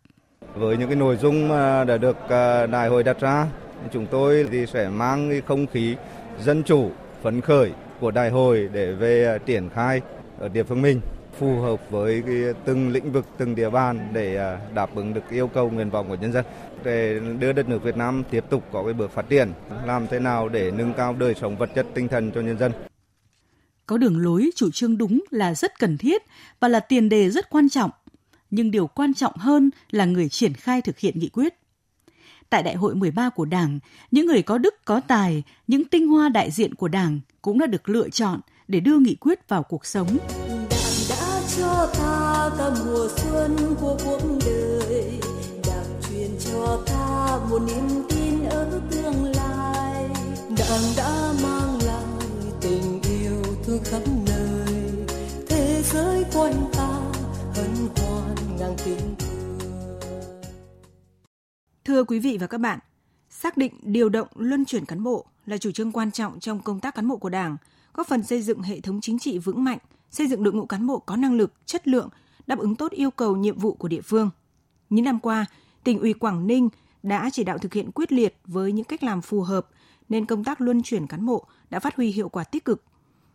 Với 0.55 0.77
những 0.77 0.87
cái 0.87 0.95
nội 0.95 1.17
dung 1.21 1.47
mà 1.47 1.83
đã 1.83 1.97
được 1.97 2.17
à, 2.29 2.65
đại 2.67 2.89
hội 2.89 3.03
đặt 3.03 3.19
ra, 3.19 3.47
chúng 3.93 4.07
tôi 4.11 4.47
thì 4.51 4.65
sẽ 4.65 4.89
mang 4.89 5.29
cái 5.29 5.41
không 5.41 5.67
khí 5.67 5.95
dân 6.43 6.63
chủ, 6.63 6.91
phấn 7.23 7.41
khởi 7.41 7.71
của 7.99 8.11
đại 8.11 8.29
hội 8.29 8.69
để 8.73 8.91
về 8.93 9.25
à, 9.25 9.37
triển 9.37 9.69
khai 9.69 10.01
ở 10.39 10.49
địa 10.49 10.63
phương 10.63 10.81
mình 10.81 11.01
phù 11.41 11.59
hợp 11.59 11.89
với 11.89 12.23
cái 12.25 12.35
từng 12.65 12.89
lĩnh 12.89 13.11
vực, 13.11 13.25
từng 13.37 13.55
địa 13.55 13.69
bàn 13.69 14.09
để 14.13 14.37
à, 14.37 14.59
đáp 14.75 14.95
ứng 14.95 15.13
được 15.13 15.29
yêu 15.29 15.47
cầu 15.47 15.69
nguyện 15.69 15.89
vọng 15.89 16.07
của 16.09 16.15
nhân 16.15 16.33
dân 16.33 16.45
để 16.83 17.19
đưa 17.39 17.53
đất 17.53 17.69
nước 17.69 17.83
Việt 17.83 17.97
Nam 17.97 18.23
tiếp 18.31 18.45
tục 18.49 18.63
có 18.71 18.83
cái 18.83 18.93
bước 18.93 19.11
phát 19.11 19.29
triển, 19.29 19.51
làm 19.85 20.07
thế 20.07 20.19
nào 20.19 20.49
để 20.49 20.71
nâng 20.71 20.93
cao 20.93 21.13
đời 21.13 21.35
sống 21.41 21.57
vật 21.57 21.69
chất 21.75 21.85
tinh 21.93 22.07
thần 22.07 22.31
cho 22.31 22.41
nhân 22.41 22.57
dân. 22.57 22.71
Có 23.85 23.97
đường 23.97 24.17
lối 24.17 24.49
chủ 24.55 24.71
trương 24.71 24.97
đúng 24.97 25.23
là 25.29 25.55
rất 25.55 25.79
cần 25.79 25.97
thiết 25.97 26.21
và 26.59 26.67
là 26.67 26.79
tiền 26.79 27.09
đề 27.09 27.29
rất 27.29 27.49
quan 27.49 27.69
trọng, 27.69 27.91
nhưng 28.49 28.71
điều 28.71 28.87
quan 28.87 29.13
trọng 29.13 29.33
hơn 29.37 29.69
là 29.91 30.05
người 30.05 30.29
triển 30.29 30.53
khai 30.53 30.81
thực 30.81 30.99
hiện 30.99 31.19
nghị 31.19 31.29
quyết. 31.29 31.53
Tại 32.49 32.63
đại 32.63 32.75
hội 32.75 32.95
13 32.95 33.29
của 33.29 33.45
Đảng, 33.45 33.79
những 34.11 34.25
người 34.25 34.41
có 34.41 34.57
đức 34.57 34.75
có 34.85 35.01
tài, 35.07 35.43
những 35.67 35.85
tinh 35.85 36.07
hoa 36.07 36.29
đại 36.29 36.51
diện 36.51 36.75
của 36.75 36.87
Đảng 36.87 37.19
cũng 37.41 37.59
đã 37.59 37.65
được 37.65 37.89
lựa 37.89 38.09
chọn 38.09 38.39
để 38.67 38.79
đưa 38.79 38.99
nghị 38.99 39.15
quyết 39.15 39.49
vào 39.49 39.63
cuộc 39.63 39.85
sống 39.85 40.17
cho 41.57 41.89
ta 41.93 42.49
cả 42.57 42.69
mùa 42.85 43.07
xuân 43.17 43.75
của 43.81 43.97
cuộc 44.05 44.21
đời. 44.45 45.19
Đặc 45.67 45.85
truyền 46.09 46.29
cho 46.39 46.83
ta 46.85 47.39
một 47.49 47.59
niềm 47.67 48.03
tin 48.09 48.43
ở 48.49 48.81
tương 48.91 49.23
lai. 49.23 50.09
Đảng 50.57 50.81
đã 50.97 51.33
mang 51.43 51.79
lại 51.85 52.05
tình 52.61 53.01
yêu 53.01 53.43
thương 53.63 53.83
khắp 53.83 54.01
nơi. 54.27 54.75
Thế 55.49 55.81
giới 55.83 56.25
quanh 56.33 56.69
ta 56.73 57.01
hân 57.55 57.87
hoan 57.95 58.35
ngang 58.59 58.75
tình. 58.85 59.15
Thưa 61.85 62.03
quý 62.03 62.19
vị 62.19 62.37
và 62.41 62.47
các 62.47 62.57
bạn, 62.57 62.79
xác 63.29 63.57
định 63.57 63.73
điều 63.81 64.09
động 64.09 64.27
luân 64.35 64.65
chuyển 64.65 64.85
cán 64.85 65.03
bộ 65.03 65.25
là 65.45 65.57
chủ 65.57 65.71
trương 65.71 65.91
quan 65.91 66.11
trọng 66.11 66.39
trong 66.39 66.59
công 66.59 66.79
tác 66.79 66.95
cán 66.95 67.07
bộ 67.07 67.17
của 67.17 67.29
Đảng, 67.29 67.57
góp 67.93 68.07
phần 68.07 68.23
xây 68.23 68.41
dựng 68.41 68.61
hệ 68.61 68.79
thống 68.79 69.01
chính 69.01 69.19
trị 69.19 69.37
vững 69.37 69.63
mạnh, 69.63 69.77
xây 70.11 70.27
dựng 70.27 70.43
đội 70.43 70.53
ngũ 70.53 70.65
cán 70.65 70.87
bộ 70.87 70.99
có 70.99 71.15
năng 71.15 71.33
lực, 71.33 71.53
chất 71.65 71.87
lượng, 71.87 72.09
đáp 72.47 72.59
ứng 72.59 72.75
tốt 72.75 72.91
yêu 72.91 73.11
cầu 73.11 73.35
nhiệm 73.35 73.57
vụ 73.57 73.73
của 73.73 73.87
địa 73.87 74.01
phương. 74.01 74.29
Những 74.89 75.05
năm 75.05 75.19
qua, 75.19 75.45
tỉnh 75.83 75.99
ủy 75.99 76.13
Quảng 76.13 76.47
Ninh 76.47 76.69
đã 77.03 77.29
chỉ 77.33 77.43
đạo 77.43 77.57
thực 77.57 77.73
hiện 77.73 77.91
quyết 77.91 78.11
liệt 78.11 78.37
với 78.45 78.71
những 78.71 78.85
cách 78.85 79.03
làm 79.03 79.21
phù 79.21 79.41
hợp 79.41 79.67
nên 80.09 80.25
công 80.25 80.43
tác 80.43 80.61
luân 80.61 80.81
chuyển 80.83 81.07
cán 81.07 81.25
bộ 81.25 81.45
đã 81.69 81.79
phát 81.79 81.95
huy 81.95 82.11
hiệu 82.11 82.29
quả 82.29 82.43
tích 82.43 82.65
cực. 82.65 82.83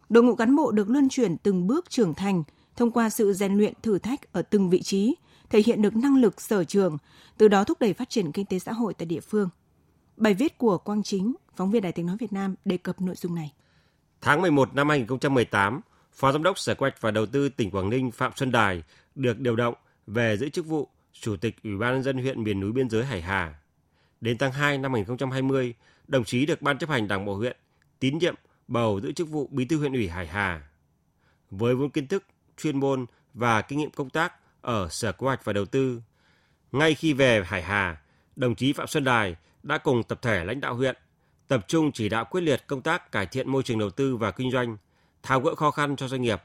Đội 0.09 0.23
ngũ 0.25 0.35
cán 0.35 0.57
bộ 0.57 0.71
được 0.71 0.91
luân 0.91 1.09
chuyển 1.09 1.37
từng 1.37 1.67
bước 1.67 1.91
trưởng 1.91 2.15
thành 2.15 2.43
thông 2.77 2.91
qua 2.91 3.11
sự 3.11 3.33
rèn 3.33 3.55
luyện 3.55 3.73
thử 3.83 3.99
thách 3.99 4.33
ở 4.33 4.43
từng 4.43 4.71
vị 4.71 4.83
trí, 4.83 5.15
thể 5.51 5.63
hiện 5.67 5.83
được 5.83 5.97
năng 5.97 6.17
lực 6.17 6.41
sở 6.41 6.65
trường, 6.65 6.99
từ 7.39 7.49
đó 7.49 7.65
thúc 7.65 7.81
đẩy 7.81 7.93
phát 7.93 8.11
triển 8.11 8.33
kinh 8.33 8.47
tế 8.47 8.59
xã 8.59 8.73
hội 8.73 8.95
tại 8.95 9.07
địa 9.07 9.21
phương. 9.21 9.49
Bài 10.17 10.35
viết 10.35 10.59
của 10.59 10.79
Quang 10.79 11.03
Chính, 11.03 11.35
phóng 11.57 11.71
viên 11.71 11.83
Đài 11.83 11.93
Tiếng 11.93 12.07
Nói 12.07 12.17
Việt 12.17 12.33
Nam 12.33 12.55
đề 12.65 12.77
cập 12.77 13.01
nội 13.01 13.15
dung 13.15 13.35
này. 13.35 13.53
Tháng 14.21 14.43
11 14.43 14.75
năm 14.75 14.89
2018, 14.89 15.81
Phó 16.17 16.33
Giám 16.33 16.43
đốc 16.43 16.59
Sở 16.59 16.75
Quy 16.75 16.85
hoạch 16.85 17.01
và 17.01 17.11
Đầu 17.11 17.27
tư 17.27 17.49
tỉnh 17.49 17.71
Quảng 17.71 17.91
Ninh 17.91 18.11
Phạm 18.11 18.33
Xuân 18.37 18.53
Đài 18.53 18.83
được 19.15 19.41
điều 19.41 19.57
động 19.57 19.75
về 20.07 20.37
giữ 20.37 20.49
chức 20.49 20.67
vụ 20.67 20.89
Chủ 21.13 21.37
tịch 21.37 21.57
Ủy 21.65 21.77
ban 21.77 21.95
nhân 21.95 22.03
dân 22.03 22.19
huyện 22.19 22.45
miền 22.45 22.61
núi 22.61 22.73
biên 22.73 22.91
giới 22.91 23.05
Hải 23.05 23.23
Hà. 23.23 23.55
Đến 24.21 24.39
tháng 24.39 24.53
2 24.53 24.79
năm 24.79 24.93
2020, 24.93 25.75
đồng 26.09 26.25
chí 26.25 26.47
được 26.47 26.63
Ban 26.63 26.79
chấp 26.79 26.91
hành 26.91 27.09
Đảng 27.09 27.25
bộ 27.25 27.35
huyện 27.35 27.57
tín 27.99 28.19
nhiệm 28.19 28.35
bầu 28.69 29.01
giữ 29.03 29.13
chức 29.13 29.29
vụ 29.29 29.49
Bí 29.53 29.65
thư 29.65 29.79
huyện 29.79 29.93
ủy 29.93 30.09
Hải 30.09 30.27
Hà. 30.27 30.69
với 31.51 31.75
vốn 31.75 31.91
kiến 31.91 32.07
thức, 32.07 32.25
chuyên 32.57 32.81
môn 32.81 33.07
và 33.35 33.63
kinh 33.63 33.79
nghiệm 33.79 33.91
công 33.91 34.11
tác 34.11 34.33
ở 34.61 34.89
Sở 34.91 35.13
Kế 35.13 35.25
hoạch 35.25 35.45
và 35.45 35.53
Đầu 35.53 35.65
tư. 35.65 36.03
Ngay 36.73 36.95
khi 36.95 37.13
về 37.13 37.43
Hải 37.45 37.63
Hà, 37.63 38.03
đồng 38.37 38.55
chí 38.55 38.73
Phạm 38.73 38.87
Xuân 38.87 39.05
Đài 39.05 39.37
đã 39.63 39.79
cùng 39.79 40.03
tập 40.03 40.19
thể 40.23 40.45
lãnh 40.45 40.61
đạo 40.61 40.75
huyện 40.75 40.97
tập 41.49 41.65
trung 41.69 41.93
chỉ 41.93 42.09
đạo 42.09 42.25
quyết 42.25 42.41
liệt 42.41 42.67
công 42.67 42.83
tác 42.83 43.13
cải 43.13 43.27
thiện 43.27 43.51
môi 43.51 43.63
trường 43.63 43.79
đầu 43.79 43.91
tư 43.91 44.17
và 44.17 44.31
kinh 44.31 44.51
doanh, 44.51 44.77
tháo 45.27 45.41
gỡ 45.41 45.55
khó 45.55 45.71
khăn 45.71 45.97
cho 45.97 46.09
doanh 46.09 46.23
nghiệp. 46.23 46.43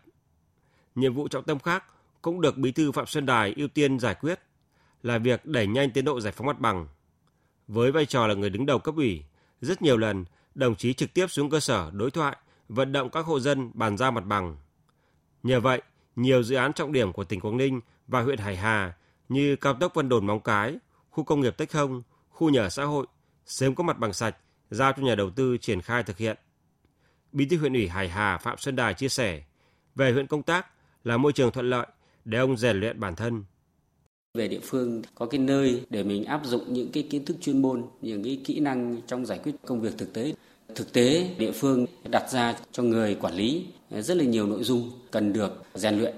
Nhiệm 0.95 1.13
vụ 1.13 1.27
trọng 1.27 1.43
tâm 1.43 1.59
khác 1.59 1.83
cũng 2.21 2.41
được 2.41 2.57
Bí 2.57 2.71
thư 2.71 2.91
Phạm 2.91 3.05
Xuân 3.05 3.25
Đài 3.25 3.53
ưu 3.57 3.67
tiên 3.67 3.99
giải 3.99 4.15
quyết 4.15 4.39
là 5.03 5.17
việc 5.17 5.45
đẩy 5.45 5.67
nhanh 5.67 5.91
tiến 5.91 6.05
độ 6.05 6.21
giải 6.21 6.33
phóng 6.33 6.47
mặt 6.47 6.59
bằng. 6.59 6.87
Với 7.67 7.91
vai 7.91 8.05
trò 8.05 8.27
là 8.27 8.33
người 8.33 8.49
đứng 8.49 8.65
đầu 8.65 8.79
cấp 8.79 8.95
ủy, 8.95 9.23
rất 9.61 9.81
nhiều 9.81 9.97
lần 9.97 10.25
đồng 10.55 10.75
chí 10.75 10.93
trực 10.93 11.13
tiếp 11.13 11.27
xuống 11.27 11.49
cơ 11.49 11.59
sở 11.59 11.91
đối 11.93 12.11
thoại, 12.11 12.37
vận 12.69 12.91
động 12.91 13.09
các 13.09 13.25
hộ 13.25 13.39
dân 13.39 13.71
bàn 13.73 13.97
giao 13.97 14.11
mặt 14.11 14.25
bằng. 14.25 14.57
Nhờ 15.43 15.59
vậy, 15.59 15.81
nhiều 16.15 16.43
dự 16.43 16.55
án 16.55 16.73
trọng 16.73 16.91
điểm 16.91 17.13
của 17.13 17.23
tỉnh 17.23 17.39
Quảng 17.39 17.57
Ninh 17.57 17.79
và 18.07 18.21
huyện 18.21 18.37
Hải 18.37 18.55
Hà 18.55 18.93
như 19.29 19.55
cao 19.55 19.73
tốc 19.73 19.93
Vân 19.93 20.09
Đồn 20.09 20.27
Móng 20.27 20.39
Cái, 20.39 20.77
khu 21.09 21.23
công 21.23 21.41
nghiệp 21.41 21.57
Tech 21.57 21.73
Hông, 21.73 22.01
khu 22.29 22.49
nhà 22.49 22.69
xã 22.69 22.83
hội 22.83 23.05
sớm 23.45 23.75
có 23.75 23.83
mặt 23.83 23.99
bằng 23.99 24.13
sạch 24.13 24.37
giao 24.69 24.93
cho 24.93 25.03
nhà 25.03 25.15
đầu 25.15 25.29
tư 25.29 25.57
triển 25.57 25.81
khai 25.81 26.03
thực 26.03 26.17
hiện. 26.17 26.37
Bí 27.33 27.45
thư 27.45 27.57
huyện 27.57 27.73
ủy 27.73 27.87
Hải 27.87 28.09
Hà 28.09 28.37
Phạm 28.37 28.57
Xuân 28.57 28.75
Đài 28.75 28.93
chia 28.93 29.09
sẻ, 29.09 29.41
về 29.95 30.11
huyện 30.11 30.27
công 30.27 30.43
tác 30.43 30.65
là 31.03 31.17
môi 31.17 31.33
trường 31.33 31.51
thuận 31.51 31.69
lợi 31.69 31.87
để 32.25 32.39
ông 32.39 32.57
rèn 32.57 32.79
luyện 32.79 32.99
bản 32.99 33.15
thân. 33.15 33.43
Về 34.33 34.47
địa 34.47 34.59
phương 34.63 35.01
có 35.15 35.25
cái 35.25 35.39
nơi 35.39 35.83
để 35.89 36.03
mình 36.03 36.25
áp 36.25 36.41
dụng 36.45 36.73
những 36.73 36.91
cái 36.91 37.03
kiến 37.09 37.25
thức 37.25 37.37
chuyên 37.41 37.61
môn, 37.61 37.83
những 38.01 38.23
cái 38.23 38.41
kỹ 38.45 38.59
năng 38.59 39.01
trong 39.07 39.25
giải 39.25 39.39
quyết 39.43 39.51
công 39.65 39.81
việc 39.81 39.97
thực 39.97 40.13
tế. 40.13 40.33
Thực 40.75 40.93
tế 40.93 41.35
địa 41.37 41.51
phương 41.51 41.85
đặt 42.09 42.31
ra 42.31 42.55
cho 42.71 42.83
người 42.83 43.15
quản 43.15 43.33
lý 43.33 43.65
rất 43.91 44.17
là 44.17 44.23
nhiều 44.23 44.47
nội 44.47 44.63
dung 44.63 44.91
cần 45.11 45.33
được 45.33 45.63
rèn 45.73 45.97
luyện. 45.97 46.15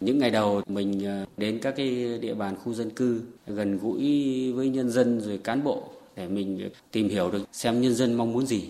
Những 0.00 0.18
ngày 0.18 0.30
đầu 0.30 0.62
mình 0.66 1.04
ờ, 1.04 1.26
đến 1.36 1.58
các 1.62 1.74
cái 1.76 2.18
địa 2.18 2.34
bàn 2.34 2.56
khu 2.56 2.74
dân 2.74 2.90
cư 2.90 3.22
gần 3.46 3.78
gũi 3.78 4.52
với 4.52 4.68
nhân 4.68 4.90
dân 4.90 5.20
rồi 5.20 5.38
cán 5.38 5.64
bộ 5.64 5.88
để 6.16 6.28
mình 6.28 6.70
tìm 6.92 7.08
hiểu 7.08 7.30
được 7.30 7.42
xem 7.52 7.80
nhân 7.80 7.94
dân 7.94 8.14
mong 8.14 8.32
muốn 8.32 8.46
gì 8.46 8.68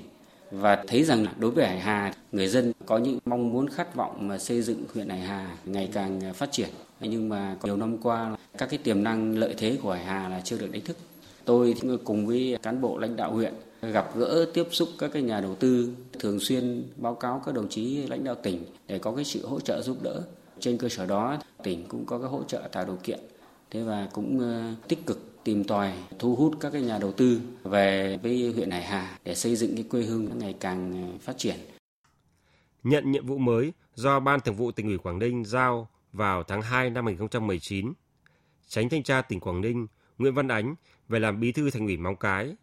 và 0.50 0.84
thấy 0.86 1.04
rằng 1.04 1.26
đối 1.38 1.50
với 1.50 1.66
Hải 1.66 1.80
Hà, 1.80 2.14
người 2.32 2.48
dân 2.48 2.72
có 2.86 2.98
những 2.98 3.18
mong 3.24 3.52
muốn, 3.52 3.68
khát 3.68 3.94
vọng 3.94 4.28
mà 4.28 4.38
xây 4.38 4.62
dựng 4.62 4.84
huyện 4.94 5.08
Hải 5.08 5.20
Hà 5.20 5.56
ngày 5.64 5.88
càng 5.92 6.20
à, 6.24 6.32
phát 6.32 6.52
triển 6.52 6.68
nhưng 7.00 7.28
mà 7.28 7.56
nhiều 7.62 7.76
năm 7.76 7.98
qua, 7.98 8.36
các 8.58 8.70
cái 8.70 8.78
tiềm 8.78 9.02
năng, 9.02 9.38
lợi 9.38 9.54
thế 9.58 9.78
của 9.82 9.92
Hải 9.92 10.04
Hà 10.04 10.28
là 10.28 10.40
chưa 10.44 10.58
được 10.58 10.72
đánh 10.72 10.82
thức. 10.82 10.96
Tôi 11.44 11.74
cùng 12.04 12.26
với 12.26 12.56
cán 12.62 12.80
bộ 12.80 12.98
lãnh 12.98 13.16
đạo 13.16 13.32
huyện, 13.32 13.54
gặp 13.82 14.16
gỡ, 14.16 14.46
tiếp 14.54 14.66
xúc 14.70 14.88
các 14.98 15.10
cái 15.12 15.22
nhà 15.22 15.40
đầu 15.40 15.54
tư, 15.54 15.88
thường 16.18 16.40
xuyên 16.40 16.84
báo 16.96 17.14
cáo 17.14 17.42
các 17.46 17.54
đồng 17.54 17.68
chí 17.68 18.06
lãnh 18.06 18.24
đạo 18.24 18.34
tỉnh 18.34 18.64
để 18.88 18.98
có 18.98 19.12
cái 19.12 19.24
sự 19.24 19.46
hỗ 19.46 19.60
trợ 19.60 19.82
giúp 19.82 20.02
đỡ. 20.02 20.22
Trên 20.60 20.78
cơ 20.78 20.88
sở 20.88 21.06
đó, 21.06 21.38
tỉnh 21.62 21.84
cũng 21.88 22.04
có 22.06 22.18
cái 22.18 22.28
hỗ 22.28 22.42
trợ 22.42 22.62
tạo 22.72 22.84
điều 22.84 22.98
kiện. 23.02 23.20
Thế 23.70 23.82
và 23.82 24.08
cũng 24.12 24.40
à, 24.40 24.74
tích 24.88 25.06
cực 25.06 25.35
tìm 25.46 25.64
tòi 25.64 25.92
thu 26.18 26.36
hút 26.36 26.54
các 26.60 26.70
cái 26.70 26.82
nhà 26.82 26.98
đầu 26.98 27.12
tư 27.12 27.40
về 27.64 28.18
với 28.22 28.52
huyện 28.54 28.70
Hải 28.70 28.82
Hà 28.82 29.18
để 29.24 29.34
xây 29.34 29.56
dựng 29.56 29.74
cái 29.74 29.84
quê 29.90 30.02
hương 30.02 30.38
ngày 30.38 30.54
càng 30.60 31.10
ờ, 31.12 31.18
phát 31.18 31.38
triển. 31.38 31.56
Nhận 32.82 33.12
nhiệm 33.12 33.26
vụ 33.26 33.38
mới 33.38 33.72
do 33.94 34.20
Ban 34.20 34.40
Thường 34.40 34.54
vụ 34.54 34.70
tỉnh 34.70 34.86
ủy 34.86 34.98
Quảng 34.98 35.18
Ninh 35.18 35.44
giao 35.44 35.88
vào 36.12 36.42
tháng 36.42 36.62
2 36.62 36.90
năm 36.90 37.04
2019, 37.04 37.92
Tránh 38.68 38.88
thanh 38.88 39.02
tra 39.02 39.22
tỉnh 39.22 39.40
Quảng 39.40 39.60
Ninh 39.60 39.86
Nguyễn 40.18 40.34
Văn 40.34 40.48
Ánh 40.48 40.74
về 41.08 41.18
làm 41.18 41.40
bí 41.40 41.52
thư 41.52 41.70
thành 41.70 41.86
ủy 41.86 41.96
Móng 41.96 42.16
Cái. 42.16 42.56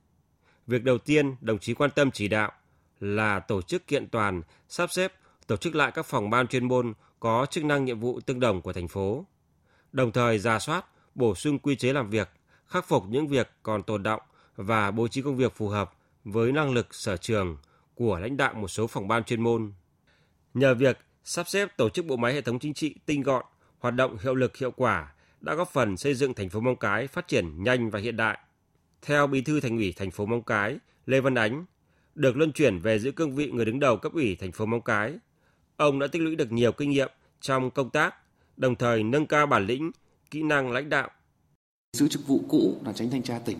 Việc 0.67 0.83
đầu 0.83 0.97
tiên 0.97 1.35
đồng 1.41 1.59
chí 1.59 1.73
quan 1.73 1.89
tâm 1.95 2.11
chỉ 2.11 2.27
đạo 2.27 2.51
là 2.99 3.39
tổ 3.39 3.61
chức 3.61 3.87
kiện 3.87 4.09
toàn, 4.09 4.41
sắp 4.69 4.91
xếp, 4.91 5.13
tổ 5.47 5.57
chức 5.57 5.75
lại 5.75 5.91
các 5.91 6.05
phòng 6.05 6.29
ban 6.29 6.47
chuyên 6.47 6.67
môn 6.67 6.93
có 7.19 7.45
chức 7.51 7.63
năng 7.63 7.85
nhiệm 7.85 7.99
vụ 7.99 8.19
tương 8.19 8.39
đồng 8.39 8.61
của 8.61 8.73
thành 8.73 8.87
phố. 8.87 9.25
Đồng 9.91 10.11
thời 10.11 10.39
ra 10.39 10.59
soát, 10.59 10.85
bổ 11.15 11.35
sung 11.35 11.59
quy 11.59 11.75
chế 11.75 11.93
làm 11.93 12.09
việc, 12.09 12.29
khắc 12.73 12.87
phục 12.87 13.03
những 13.09 13.27
việc 13.27 13.49
còn 13.63 13.83
tồn 13.83 14.03
động 14.03 14.21
và 14.55 14.91
bố 14.91 15.07
trí 15.07 15.21
công 15.21 15.37
việc 15.37 15.55
phù 15.55 15.67
hợp 15.67 15.93
với 16.23 16.51
năng 16.51 16.71
lực 16.71 16.95
sở 16.95 17.17
trường 17.17 17.57
của 17.95 18.19
lãnh 18.19 18.37
đạo 18.37 18.53
một 18.53 18.67
số 18.67 18.87
phòng 18.87 19.07
ban 19.07 19.23
chuyên 19.23 19.41
môn. 19.41 19.73
Nhờ 20.53 20.73
việc 20.73 20.97
sắp 21.23 21.47
xếp 21.47 21.77
tổ 21.77 21.89
chức 21.89 22.05
bộ 22.05 22.15
máy 22.15 22.33
hệ 22.33 22.41
thống 22.41 22.59
chính 22.59 22.73
trị 22.73 22.95
tinh 23.05 23.21
gọn, 23.21 23.45
hoạt 23.79 23.95
động 23.95 24.17
hiệu 24.23 24.35
lực 24.35 24.57
hiệu 24.57 24.71
quả 24.71 25.13
đã 25.41 25.53
góp 25.53 25.69
phần 25.73 25.97
xây 25.97 26.13
dựng 26.13 26.33
thành 26.33 26.49
phố 26.49 26.59
Móng 26.59 26.75
Cái 26.75 27.07
phát 27.07 27.27
triển 27.27 27.63
nhanh 27.63 27.89
và 27.89 27.99
hiện 27.99 28.17
đại. 28.17 28.37
Theo 29.01 29.27
Bí 29.27 29.41
thư 29.41 29.59
Thành 29.59 29.77
ủy 29.77 29.93
thành 29.97 30.11
phố 30.11 30.25
Móng 30.25 30.43
Cái, 30.43 30.77
Lê 31.05 31.19
Văn 31.19 31.35
Ánh, 31.35 31.65
được 32.15 32.37
luân 32.37 32.51
chuyển 32.51 32.79
về 32.79 32.99
giữ 32.99 33.11
cương 33.11 33.35
vị 33.35 33.51
người 33.51 33.65
đứng 33.65 33.79
đầu 33.79 33.97
cấp 33.97 34.13
ủy 34.13 34.35
thành 34.35 34.51
phố 34.51 34.65
Móng 34.65 34.81
Cái, 34.81 35.15
ông 35.77 35.99
đã 35.99 36.07
tích 36.07 36.21
lũy 36.21 36.35
được 36.35 36.51
nhiều 36.51 36.71
kinh 36.71 36.89
nghiệm 36.89 37.09
trong 37.41 37.71
công 37.71 37.89
tác, 37.89 38.15
đồng 38.57 38.75
thời 38.75 39.03
nâng 39.03 39.25
cao 39.25 39.45
bản 39.45 39.65
lĩnh, 39.65 39.91
kỹ 40.31 40.43
năng 40.43 40.71
lãnh 40.71 40.89
đạo 40.89 41.09
Giữ 41.97 42.07
chức 42.07 42.27
vụ 42.27 42.41
cũ 42.47 42.75
là 42.85 42.93
tránh 42.93 43.09
thanh 43.09 43.23
tra 43.23 43.39
tỉnh, 43.39 43.57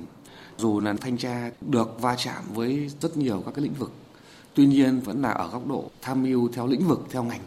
dù 0.58 0.80
là 0.80 0.94
thanh 0.94 1.18
tra 1.18 1.52
được 1.62 2.02
va 2.02 2.16
chạm 2.16 2.44
với 2.54 2.90
rất 3.02 3.18
nhiều 3.18 3.42
các 3.46 3.52
cái 3.56 3.64
lĩnh 3.64 3.74
vực, 3.74 3.92
tuy 4.54 4.66
nhiên 4.66 5.00
vẫn 5.00 5.22
là 5.22 5.32
ở 5.32 5.50
góc 5.50 5.68
độ 5.68 5.92
tham 6.02 6.24
mưu 6.24 6.50
theo 6.54 6.68
lĩnh 6.68 6.88
vực, 6.88 7.06
theo 7.10 7.24
ngành. 7.24 7.42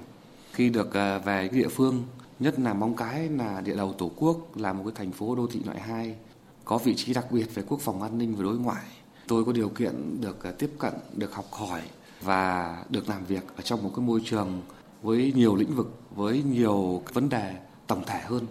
Khi 0.53 0.71
được 0.71 0.95
à, 0.95 1.19
về 1.19 1.49
cái 1.49 1.61
địa 1.61 1.69
phương, 1.69 2.03
nhất 2.41 2.59
là 2.59 2.75
Móng 2.75 2.97
Cái 2.97 3.29
là 3.29 3.61
địa 3.61 3.77
đầu 3.77 3.93
tổ 3.93 4.11
quốc, 4.17 4.57
là 4.57 4.73
một 4.73 4.83
cái 4.85 4.93
thành 4.95 5.13
phố 5.13 5.35
đô 5.35 5.47
thị 5.47 5.61
loại 5.65 5.81
2, 5.81 6.17
có 6.65 6.79
vị 6.79 6.95
trí 6.95 7.15
đặc 7.15 7.27
biệt 7.31 7.55
về 7.55 7.63
quốc 7.69 7.81
phòng 7.81 8.03
an 8.03 8.19
ninh 8.19 8.35
và 8.37 8.43
đối 8.43 8.59
ngoại. 8.59 8.85
Tôi 9.29 9.45
có 9.45 9.53
điều 9.53 9.69
kiện 9.69 10.21
được 10.21 10.45
à, 10.45 10.53
tiếp 10.59 10.71
cận, 10.79 10.95
được 11.15 11.35
học 11.35 11.47
hỏi 11.53 11.83
và 12.23 12.77
được 12.91 13.09
làm 13.09 13.25
việc 13.25 13.43
ở 13.57 13.63
trong 13.63 13.83
một 13.83 13.91
cái 13.97 14.05
môi 14.05 14.23
trường 14.25 14.63
với 15.03 15.33
nhiều 15.37 15.57
lĩnh 15.57 15.75
vực, 15.75 16.01
với 16.15 16.43
nhiều 16.43 17.03
vấn 17.13 17.29
đề 17.29 17.57
tổng 17.87 18.05
thể 18.07 18.21
hơn 18.21 18.47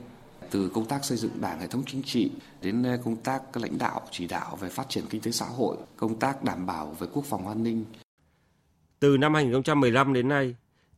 từ 0.51 0.69
công 0.69 0.85
tác 0.85 1.05
xây 1.05 1.17
dựng 1.17 1.41
đảng 1.41 1.59
hệ 1.59 1.67
thống 1.67 1.83
chính 1.87 2.03
trị 2.03 2.31
đến 2.61 2.83
ờ, 2.83 2.97
công 3.05 3.15
tác 3.15 3.57
lãnh 3.57 3.77
đạo 3.77 4.01
chỉ 4.11 4.27
đạo 4.27 4.55
về 4.55 4.69
phát 4.69 4.89
triển 4.89 5.03
kinh 5.09 5.21
tế 5.21 5.31
xã 5.31 5.45
hội, 5.45 5.77
công 5.97 6.19
tác 6.19 6.43
đảm 6.43 6.65
bảo 6.65 6.95
về 6.99 7.07
quốc 7.13 7.25
phòng 7.25 7.47
an 7.47 7.63
ninh. 7.63 7.85
Từ 8.99 9.17
năm 9.17 9.33
2015 9.33 10.13
đến 10.13 10.27
nay, 10.27 10.55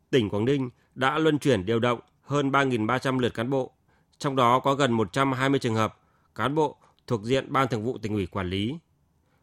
tỉnh 0.10 0.30
Quảng 0.30 0.46
Ninh 0.46 0.70
đã 0.96 1.18
luân 1.18 1.40
chuyển 1.40 1.66
điều 1.66 1.80
động 1.80 2.00
hơn 2.22 2.52
3.300 2.52 3.20
lượt 3.20 3.34
cán 3.34 3.50
bộ, 3.50 3.72
trong 4.18 4.36
đó 4.36 4.60
có 4.60 4.74
gần 4.74 4.92
120 4.92 5.60
trường 5.60 5.76
hợp 5.76 5.98
cán 6.36 6.56
bộ 6.56 6.76
thuộc 7.08 7.24
diện 7.24 7.54
Ban 7.54 7.68
Thường 7.68 7.84
vụ 7.84 7.98
tỉnh 7.98 8.14
ủy 8.14 8.26
quản 8.26 8.50
lý. 8.50 8.78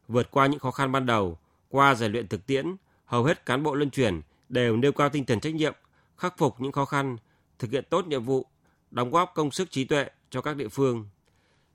Vượt 0.08 0.30
qua 0.30 0.46
những 0.46 0.60
khó 0.60 0.70
khăn 0.70 0.92
ban 0.92 1.06
đầu, 1.06 1.38
qua 1.68 1.94
rèn 1.94 2.12
luyện 2.12 2.28
thực 2.28 2.46
tiễn, 2.46 2.76
hầu 3.04 3.24
hết 3.24 3.46
cán 3.46 3.62
bộ 3.62 3.74
luân 3.74 3.90
chuyển 3.90 4.20
đều 4.48 4.76
nêu 4.76 4.92
cao 4.92 5.08
tinh 5.08 5.24
thần 5.24 5.40
trách 5.40 5.54
nhiệm, 5.54 5.74
khắc 6.16 6.38
phục 6.38 6.60
những 6.60 6.72
khó 6.72 6.84
khăn, 6.84 7.16
thực 7.58 7.70
hiện 7.70 7.84
tốt 7.90 8.06
nhiệm 8.06 8.24
vụ 8.24 8.46
đóng 8.94 9.10
góp 9.10 9.32
công 9.34 9.50
sức 9.50 9.70
trí 9.70 9.84
tuệ 9.84 10.06
cho 10.30 10.40
các 10.40 10.56
địa 10.56 10.68
phương. 10.68 11.08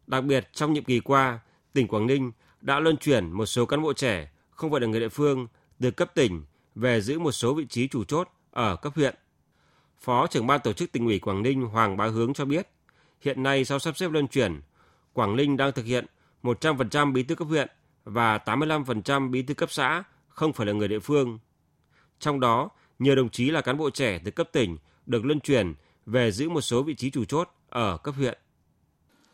Đặc 0.08 0.24
biệt 0.24 0.50
trong 0.54 0.74
nhiệm 0.74 0.84
kỳ 0.84 1.00
qua, 1.00 1.40
tỉnh 1.74 1.88
Quảng 1.88 2.08
Ninh 2.08 2.32
đã 2.62 2.80
luân 2.80 2.98
chuyển 2.98 3.32
một 3.32 3.46
số 3.46 3.66
cán 3.66 3.82
bộ 3.82 3.94
trẻ 3.94 4.32
không 4.52 4.72
phải 4.72 4.82
là 4.82 4.88
người 4.88 5.00
địa 5.00 5.10
phương 5.10 5.48
từ 5.80 5.92
cấp 5.92 6.12
tỉnh 6.16 6.44
về 6.76 7.02
giữ 7.02 7.20
một 7.20 7.32
số 7.32 7.54
vị 7.54 7.66
trí 7.66 7.88
chủ 7.88 8.04
chốt 8.04 8.30
ở 8.52 8.76
cấp 8.76 8.94
huyện. 8.96 9.16
Phó 10.00 10.28
trưởng 10.28 10.48
ban 10.48 10.60
tổ 10.64 10.74
chức 10.74 10.92
tỉnh 10.92 11.06
ủy 11.06 11.20
Quảng 11.20 11.44
Ninh 11.44 11.62
Hoàng 11.62 11.98
Bá 11.98 12.06
Hướng 12.06 12.34
cho 12.34 12.46
biết, 12.46 12.70
hiện 13.22 13.44
nay 13.44 13.66
sau 13.66 13.80
sắp 13.80 13.98
xếp 13.98 14.12
luân 14.12 14.28
chuyển, 14.28 14.62
Quảng 15.14 15.36
Ninh 15.36 15.58
đang 15.58 15.72
thực 15.72 15.86
hiện 15.86 16.06
100% 16.44 17.14
bí 17.14 17.24
thư 17.24 17.36
cấp 17.36 17.48
huyện 17.48 17.68
và 18.04 18.38
85% 18.38 19.32
bí 19.32 19.42
thư 19.42 19.54
cấp 19.54 19.72
xã 19.72 20.04
không 20.28 20.54
phải 20.54 20.68
là 20.68 20.74
người 20.74 20.88
địa 20.88 21.00
phương. 21.00 21.40
Trong 22.20 22.40
đó, 22.40 22.70
nhiều 23.00 23.16
đồng 23.16 23.30
chí 23.30 23.52
là 23.52 23.62
cán 23.62 23.78
bộ 23.78 23.90
trẻ 23.90 24.20
từ 24.26 24.32
cấp 24.32 24.50
tỉnh 24.52 24.78
được 25.06 25.26
luân 25.26 25.40
chuyển 25.40 25.74
về 26.12 26.32
giữ 26.32 26.50
một 26.50 26.62
số 26.62 26.84
vị 26.84 26.96
trí 26.96 27.12
chủ 27.12 27.26
chốt 27.26 27.50
ở 27.70 27.98
cấp 27.98 28.16
huyện. 28.18 28.38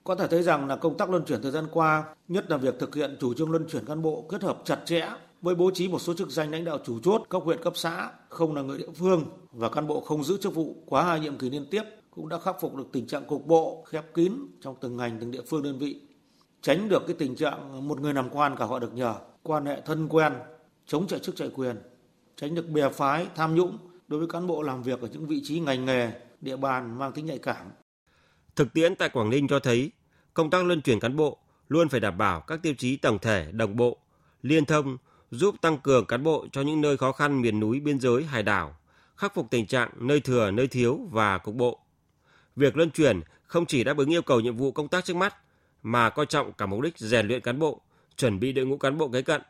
Có 0.03 0.15
thể 0.15 0.27
thấy 0.27 0.43
rằng 0.43 0.67
là 0.67 0.75
công 0.75 0.97
tác 0.97 1.09
luân 1.09 1.25
chuyển 1.25 1.41
thời 1.41 1.51
gian 1.51 1.65
qua, 1.71 2.03
nhất 2.27 2.45
là 2.49 2.57
việc 2.57 2.75
thực 2.79 2.95
hiện 2.95 3.17
chủ 3.19 3.33
trương 3.33 3.51
luân 3.51 3.67
chuyển 3.69 3.85
cán 3.85 4.01
bộ 4.01 4.25
kết 4.29 4.43
hợp 4.43 4.61
chặt 4.65 4.79
chẽ 4.85 5.09
với 5.45 5.55
bố 5.55 5.71
trí 5.71 5.87
một 5.87 5.99
số 5.99 6.13
chức 6.13 6.29
danh 6.29 6.51
lãnh 6.51 6.65
đạo 6.65 6.79
chủ 6.85 6.99
chốt 6.99 7.21
cấp 7.29 7.41
huyện 7.45 7.63
cấp 7.63 7.73
xã 7.75 8.11
không 8.29 8.55
là 8.55 8.61
người 8.61 8.77
địa 8.77 8.91
phương 8.95 9.23
và 9.51 9.69
cán 9.69 9.87
bộ 9.87 10.01
không 10.01 10.23
giữ 10.23 10.37
chức 10.37 10.55
vụ 10.55 10.75
quá 10.85 11.03
hai 11.03 11.19
nhiệm 11.19 11.37
kỳ 11.37 11.49
liên 11.49 11.65
tiếp 11.71 11.83
cũng 12.11 12.29
đã 12.29 12.39
khắc 12.39 12.61
phục 12.61 12.75
được 12.75 12.87
tình 12.91 13.07
trạng 13.07 13.25
cục 13.25 13.45
bộ 13.45 13.83
khép 13.87 14.13
kín 14.13 14.33
trong 14.61 14.75
từng 14.81 14.97
ngành 14.97 15.17
từng 15.19 15.31
địa 15.31 15.41
phương 15.47 15.63
đơn 15.63 15.79
vị 15.79 16.01
tránh 16.61 16.89
được 16.89 17.03
cái 17.07 17.15
tình 17.19 17.35
trạng 17.35 17.87
một 17.87 17.99
người 17.99 18.13
làm 18.13 18.29
quan 18.29 18.55
cả 18.55 18.65
họ 18.65 18.79
được 18.79 18.93
nhờ 18.93 19.15
quan 19.43 19.65
hệ 19.65 19.81
thân 19.81 20.07
quen 20.07 20.33
chống 20.85 21.07
chạy 21.07 21.19
chức 21.19 21.35
chạy 21.35 21.49
quyền 21.55 21.75
tránh 22.35 22.55
được 22.55 22.69
bè 22.69 22.89
phái 22.89 23.27
tham 23.35 23.55
nhũng 23.55 23.77
đối 24.07 24.19
với 24.19 24.29
cán 24.29 24.47
bộ 24.47 24.61
làm 24.61 24.83
việc 24.83 25.01
ở 25.01 25.07
những 25.11 25.25
vị 25.25 25.41
trí 25.43 25.59
ngành 25.59 25.85
nghề 25.85 26.11
địa 26.41 26.57
bàn 26.57 26.99
mang 26.99 27.11
tính 27.11 27.25
nhạy 27.25 27.39
cảm. 27.39 27.67
Thực 28.55 28.73
tiễn 28.73 28.95
tại 28.95 29.09
Quảng 29.09 29.29
Ninh 29.29 29.47
cho 29.47 29.59
thấy, 29.59 29.91
công 30.33 30.49
tác 30.49 30.65
luân 30.65 30.81
chuyển 30.81 30.99
cán 30.99 31.15
bộ 31.15 31.37
luôn 31.67 31.89
phải 31.89 31.99
đảm 31.99 32.17
bảo 32.17 32.41
các 32.41 32.59
tiêu 32.61 32.73
chí 32.77 32.97
tổng 32.97 33.19
thể 33.19 33.51
đồng 33.51 33.75
bộ, 33.75 33.97
liên 34.41 34.65
thông, 34.65 34.97
giúp 35.31 35.55
tăng 35.61 35.77
cường 35.77 36.05
cán 36.05 36.23
bộ 36.23 36.47
cho 36.51 36.61
những 36.61 36.81
nơi 36.81 36.97
khó 36.97 37.11
khăn 37.11 37.41
miền 37.41 37.59
núi 37.59 37.79
biên 37.79 37.99
giới 37.99 38.23
hải 38.23 38.43
đảo, 38.43 38.77
khắc 39.15 39.33
phục 39.33 39.47
tình 39.51 39.67
trạng 39.67 39.89
nơi 39.99 40.19
thừa 40.19 40.51
nơi 40.51 40.67
thiếu 40.67 40.99
và 41.11 41.37
cục 41.37 41.55
bộ. 41.55 41.79
Việc 42.55 42.77
luân 42.77 42.89
chuyển 42.89 43.21
không 43.43 43.65
chỉ 43.65 43.83
đáp 43.83 43.97
ứng 43.97 44.13
yêu 44.13 44.21
cầu 44.21 44.39
nhiệm 44.39 44.57
vụ 44.57 44.71
công 44.71 44.87
tác 44.87 45.05
trước 45.05 45.15
mắt 45.15 45.35
mà 45.83 46.09
coi 46.09 46.25
trọng 46.25 46.53
cả 46.53 46.65
mục 46.65 46.81
đích 46.81 46.97
rèn 46.97 47.27
luyện 47.27 47.41
cán 47.41 47.59
bộ, 47.59 47.81
chuẩn 48.17 48.39
bị 48.39 48.51
đội 48.51 48.65
ngũ 48.65 48.77
cán 48.77 48.97
bộ 48.97 49.09
kế 49.09 49.21
cận. 49.21 49.41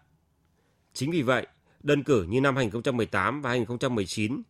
Chính 0.94 1.12
vì 1.12 1.22
vậy, 1.22 1.48
đơn 1.84 2.04
cử 2.04 2.25
như 2.30 2.42
năm 2.42 2.56
2018 2.56 3.42
và 3.42 3.50
2019, 3.50 4.42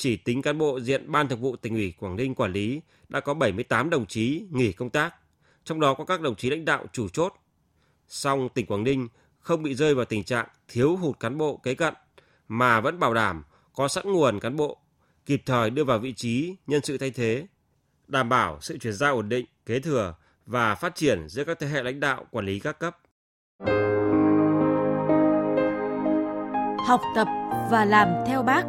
chỉ 0.00 0.16
tính 0.16 0.42
cán 0.42 0.58
bộ 0.58 0.80
diện 0.80 1.12
Ban 1.12 1.28
Thường 1.28 1.40
vụ 1.40 1.56
tỉnh 1.56 1.74
ủy 1.74 1.94
Quảng 1.98 2.16
Ninh 2.16 2.34
quản 2.34 2.52
lý 2.52 2.80
đã 3.08 3.20
có 3.20 3.34
78 3.34 3.90
đồng 3.90 4.06
chí 4.06 4.46
nghỉ 4.50 4.72
công 4.72 4.90
tác, 4.90 5.14
trong 5.64 5.80
đó 5.80 5.94
có 5.94 6.04
các 6.04 6.20
đồng 6.20 6.36
chí 6.36 6.50
lãnh 6.50 6.64
đạo 6.64 6.84
chủ 6.92 7.08
chốt. 7.08 7.34
Song 8.08 8.48
tỉnh 8.54 8.66
Quảng 8.66 8.84
Ninh 8.84 9.08
không 9.38 9.62
bị 9.62 9.74
rơi 9.74 9.94
vào 9.94 10.04
tình 10.04 10.24
trạng 10.24 10.46
thiếu 10.68 10.96
hụt 10.96 11.20
cán 11.20 11.38
bộ 11.38 11.56
kế 11.56 11.74
cận 11.74 11.94
mà 12.48 12.80
vẫn 12.80 12.98
bảo 12.98 13.14
đảm 13.14 13.44
có 13.74 13.88
sẵn 13.88 14.12
nguồn 14.12 14.40
cán 14.40 14.56
bộ 14.56 14.78
kịp 15.26 15.42
thời 15.46 15.70
đưa 15.70 15.84
vào 15.84 15.98
vị 15.98 16.12
trí 16.12 16.56
nhân 16.66 16.80
sự 16.84 16.98
thay 16.98 17.10
thế, 17.10 17.46
đảm 18.08 18.28
bảo 18.28 18.58
sự 18.60 18.78
chuyển 18.78 18.92
giao 18.92 19.14
ổn 19.16 19.28
định, 19.28 19.46
kế 19.66 19.80
thừa 19.80 20.14
và 20.46 20.74
phát 20.74 20.94
triển 20.94 21.28
giữa 21.28 21.44
các 21.44 21.58
thế 21.58 21.66
hệ 21.66 21.82
lãnh 21.82 22.00
đạo 22.00 22.26
quản 22.30 22.46
lý 22.46 22.60
các 22.60 22.78
cấp. 22.78 22.96
Học 26.86 27.00
tập 27.16 27.28
và 27.70 27.84
làm 27.84 28.08
theo 28.26 28.42
bác. 28.42 28.64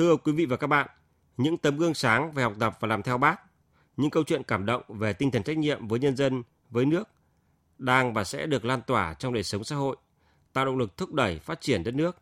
Thưa 0.00 0.16
quý 0.16 0.32
vị 0.32 0.46
và 0.46 0.56
các 0.56 0.66
bạn, 0.66 0.86
những 1.36 1.58
tấm 1.58 1.76
gương 1.76 1.94
sáng 1.94 2.32
về 2.32 2.42
học 2.42 2.52
tập 2.60 2.76
và 2.80 2.88
làm 2.88 3.02
theo 3.02 3.18
bác, 3.18 3.40
những 3.96 4.10
câu 4.10 4.22
chuyện 4.24 4.42
cảm 4.42 4.66
động 4.66 4.82
về 4.88 5.12
tinh 5.12 5.30
thần 5.30 5.42
trách 5.42 5.58
nhiệm 5.58 5.88
với 5.88 5.98
nhân 5.98 6.16
dân, 6.16 6.42
với 6.70 6.84
nước 6.84 7.08
đang 7.78 8.14
và 8.14 8.24
sẽ 8.24 8.46
được 8.46 8.64
lan 8.64 8.80
tỏa 8.86 9.14
trong 9.14 9.34
đời 9.34 9.42
sống 9.42 9.64
xã 9.64 9.76
hội, 9.76 9.96
tạo 10.52 10.64
động 10.64 10.78
lực 10.78 10.96
thúc 10.96 11.12
đẩy 11.12 11.38
phát 11.38 11.60
triển 11.60 11.84
đất 11.84 11.94
nước. 11.94 12.16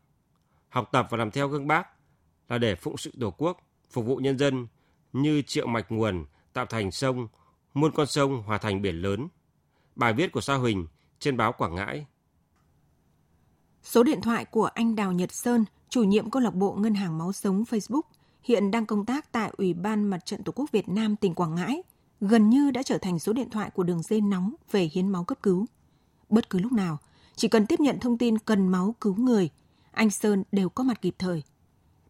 Học 0.68 0.88
tập 0.92 1.06
và 1.10 1.18
làm 1.18 1.30
theo 1.30 1.48
gương 1.48 1.66
bác 1.66 1.88
là 2.48 2.58
để 2.58 2.74
phụng 2.74 2.96
sự 2.96 3.12
Tổ 3.20 3.30
quốc, 3.30 3.60
phục 3.90 4.06
vụ 4.06 4.16
nhân 4.16 4.38
dân 4.38 4.66
như 5.12 5.42
triệu 5.42 5.66
mạch 5.66 5.92
nguồn 5.92 6.26
tạo 6.52 6.66
thành 6.66 6.90
sông, 6.90 7.28
muôn 7.74 7.92
con 7.92 8.06
sông 8.06 8.42
hòa 8.42 8.58
thành 8.58 8.82
biển 8.82 8.96
lớn. 8.96 9.28
Bài 9.96 10.12
viết 10.12 10.32
của 10.32 10.40
Sa 10.40 10.54
Huỳnh 10.54 10.86
trên 11.18 11.36
báo 11.36 11.52
Quảng 11.52 11.74
Ngãi. 11.74 12.06
Số 13.82 14.02
điện 14.02 14.20
thoại 14.20 14.44
của 14.44 14.64
anh 14.64 14.96
Đào 14.96 15.12
Nhật 15.12 15.32
Sơn, 15.32 15.64
chủ 15.88 16.02
nhiệm 16.02 16.30
câu 16.30 16.42
lạc 16.42 16.54
bộ 16.54 16.72
Ngân 16.72 16.94
hàng 16.94 17.18
Máu 17.18 17.32
Sống 17.32 17.64
Facebook, 17.70 18.00
hiện 18.42 18.70
đang 18.70 18.86
công 18.86 19.06
tác 19.06 19.32
tại 19.32 19.50
Ủy 19.56 19.74
ban 19.74 20.04
Mặt 20.04 20.26
trận 20.26 20.42
Tổ 20.42 20.52
quốc 20.52 20.72
Việt 20.72 20.88
Nam 20.88 21.16
tỉnh 21.16 21.34
Quảng 21.34 21.54
Ngãi, 21.54 21.82
gần 22.20 22.50
như 22.50 22.70
đã 22.70 22.82
trở 22.82 22.98
thành 22.98 23.18
số 23.18 23.32
điện 23.32 23.50
thoại 23.50 23.70
của 23.70 23.82
đường 23.82 24.02
dây 24.02 24.20
nóng 24.20 24.54
về 24.70 24.90
hiến 24.92 25.08
máu 25.08 25.24
cấp 25.24 25.38
cứu. 25.42 25.66
Bất 26.28 26.50
cứ 26.50 26.58
lúc 26.58 26.72
nào, 26.72 26.98
chỉ 27.36 27.48
cần 27.48 27.66
tiếp 27.66 27.80
nhận 27.80 28.00
thông 28.00 28.18
tin 28.18 28.38
cần 28.38 28.68
máu 28.68 28.94
cứu 29.00 29.14
người, 29.14 29.50
anh 29.92 30.10
Sơn 30.10 30.44
đều 30.52 30.68
có 30.68 30.84
mặt 30.84 31.02
kịp 31.02 31.14
thời. 31.18 31.42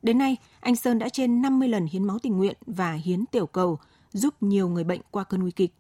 Đến 0.03 0.19
nay, 0.19 0.37
anh 0.61 0.77
Sơn 0.77 0.99
đã 0.99 1.09
trên 1.09 1.43
50 1.43 1.69
lần 1.69 1.87
hiến 1.87 2.05
máu 2.05 2.19
tình 2.19 2.37
nguyện 2.37 2.57
và 2.67 2.93
hiến 2.93 3.27
tiểu 3.27 3.47
cầu, 3.47 3.79
giúp 4.13 4.35
nhiều 4.41 4.69
người 4.69 4.85
bệnh 4.85 5.01
qua 5.11 5.25
cơn 5.25 5.41
nguy 5.41 5.51
kịch. 5.51 5.75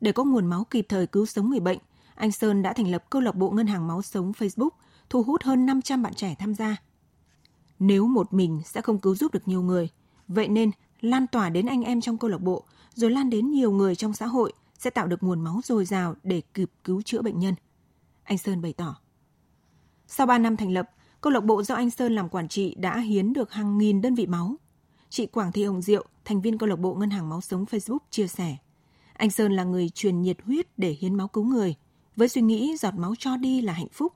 Để 0.00 0.12
có 0.12 0.24
nguồn 0.24 0.46
máu 0.46 0.64
kịp 0.64 0.86
thời 0.88 1.06
cứu 1.06 1.26
sống 1.26 1.50
người 1.50 1.60
bệnh, 1.60 1.78
anh 2.14 2.32
Sơn 2.32 2.62
đã 2.62 2.72
thành 2.72 2.90
lập 2.90 3.10
câu 3.10 3.22
lạc 3.22 3.34
bộ 3.34 3.50
Ngân 3.50 3.66
hàng 3.66 3.86
Máu 3.86 4.02
Sống 4.02 4.32
Facebook, 4.38 4.70
thu 5.10 5.22
hút 5.22 5.42
hơn 5.42 5.66
500 5.66 6.02
bạn 6.02 6.14
trẻ 6.14 6.34
tham 6.38 6.54
gia. 6.54 6.76
Nếu 7.80 8.06
một 8.06 8.32
mình 8.32 8.62
sẽ 8.64 8.80
không 8.80 8.98
cứu 8.98 9.14
giúp 9.14 9.32
được 9.32 9.48
nhiều 9.48 9.62
người, 9.62 9.88
vậy 10.28 10.48
nên 10.48 10.70
lan 11.00 11.26
tỏa 11.26 11.50
đến 11.50 11.66
anh 11.66 11.82
em 11.82 12.00
trong 12.00 12.18
câu 12.18 12.30
lạc 12.30 12.40
bộ, 12.40 12.64
rồi 12.94 13.10
lan 13.10 13.30
đến 13.30 13.50
nhiều 13.50 13.72
người 13.72 13.94
trong 13.94 14.12
xã 14.12 14.26
hội 14.26 14.52
sẽ 14.78 14.90
tạo 14.90 15.06
được 15.06 15.22
nguồn 15.22 15.40
máu 15.40 15.60
dồi 15.64 15.84
dào 15.84 16.14
để 16.22 16.42
kịp 16.54 16.70
cứu 16.84 17.02
chữa 17.02 17.22
bệnh 17.22 17.38
nhân. 17.38 17.54
Anh 18.22 18.38
Sơn 18.38 18.62
bày 18.62 18.72
tỏ. 18.72 18.96
Sau 20.06 20.26
3 20.26 20.38
năm 20.38 20.56
thành 20.56 20.72
lập, 20.72 20.90
câu 21.20 21.32
lạc 21.32 21.44
bộ 21.44 21.62
do 21.62 21.74
anh 21.74 21.90
Sơn 21.90 22.14
làm 22.14 22.28
quản 22.28 22.48
trị 22.48 22.74
đã 22.78 22.98
hiến 22.98 23.32
được 23.32 23.52
hàng 23.52 23.78
nghìn 23.78 24.00
đơn 24.00 24.14
vị 24.14 24.26
máu. 24.26 24.56
Chị 25.10 25.26
Quảng 25.26 25.52
Thị 25.52 25.64
Hồng 25.64 25.82
Diệu, 25.82 26.04
thành 26.24 26.40
viên 26.40 26.58
câu 26.58 26.68
lạc 26.68 26.78
bộ 26.78 26.94
Ngân 26.94 27.10
hàng 27.10 27.28
Máu 27.28 27.40
Sống 27.40 27.64
Facebook 27.64 27.98
chia 28.10 28.26
sẻ. 28.26 28.56
Anh 29.12 29.30
Sơn 29.30 29.52
là 29.52 29.64
người 29.64 29.88
truyền 29.88 30.22
nhiệt 30.22 30.36
huyết 30.44 30.78
để 30.78 30.96
hiến 31.00 31.14
máu 31.14 31.28
cứu 31.28 31.44
người, 31.44 31.74
với 32.16 32.28
suy 32.28 32.42
nghĩ 32.42 32.76
giọt 32.76 32.94
máu 32.94 33.14
cho 33.18 33.36
đi 33.36 33.60
là 33.60 33.72
hạnh 33.72 33.88
phúc. 33.92 34.12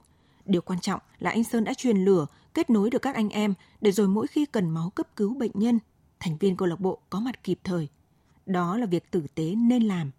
Điều 0.47 0.61
quan 0.61 0.81
trọng 0.81 1.01
là 1.19 1.31
anh 1.31 1.45
Sơn 1.45 1.65
đã 1.65 1.75
truyền 1.75 2.05
lửa, 2.05 2.27
kết 2.55 2.71
nối 2.71 2.91
được 2.91 3.03
các 3.03 3.15
anh 3.15 3.29
em 3.29 3.55
để 3.81 3.93
rồi 3.93 4.09
mỗi 4.09 4.27
khi 4.27 4.47
cần 4.47 4.71
máu 4.71 4.91
cấp 4.91 5.17
cứu 5.17 5.35
bệnh 5.35 5.51
nhân, 5.55 5.79
thành 6.21 6.37
viên 6.39 6.57
câu 6.57 6.69
lạc 6.69 6.81
bộ 6.81 6.99
có 7.11 7.21
mặt 7.21 7.45
kịp 7.45 7.59
thời. 7.65 7.89
Đó 8.47 8.77
là 8.77 8.87
việc 8.87 9.11
tử 9.11 9.27
tế 9.35 9.55
nên 9.55 9.83
làm. 9.83 10.11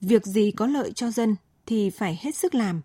Việc 0.00 0.26
gì 0.26 0.50
có 0.50 0.66
lợi 0.66 0.92
cho 0.92 1.10
dân 1.10 1.36
thì 1.66 1.90
phải 1.90 2.18
hết 2.22 2.34
sức 2.34 2.54
làm. 2.54 2.80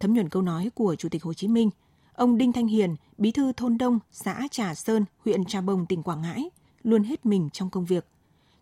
Thấm 0.00 0.14
nhuần 0.14 0.28
câu 0.28 0.42
nói 0.42 0.70
của 0.74 0.94
Chủ 0.94 1.08
tịch 1.08 1.22
Hồ 1.22 1.34
Chí 1.34 1.48
Minh, 1.48 1.70
ông 2.14 2.38
Đinh 2.38 2.52
Thanh 2.52 2.66
Hiền, 2.66 2.96
bí 3.18 3.32
thư 3.32 3.52
thôn 3.52 3.78
Đông, 3.78 3.98
xã 4.12 4.48
Trà 4.50 4.74
Sơn, 4.74 5.04
huyện 5.24 5.44
Trà 5.44 5.60
Bồng, 5.60 5.86
tỉnh 5.86 6.02
Quảng 6.02 6.22
Ngãi, 6.22 6.50
luôn 6.82 7.04
hết 7.04 7.26
mình 7.26 7.48
trong 7.52 7.70
công 7.70 7.84
việc, 7.84 8.06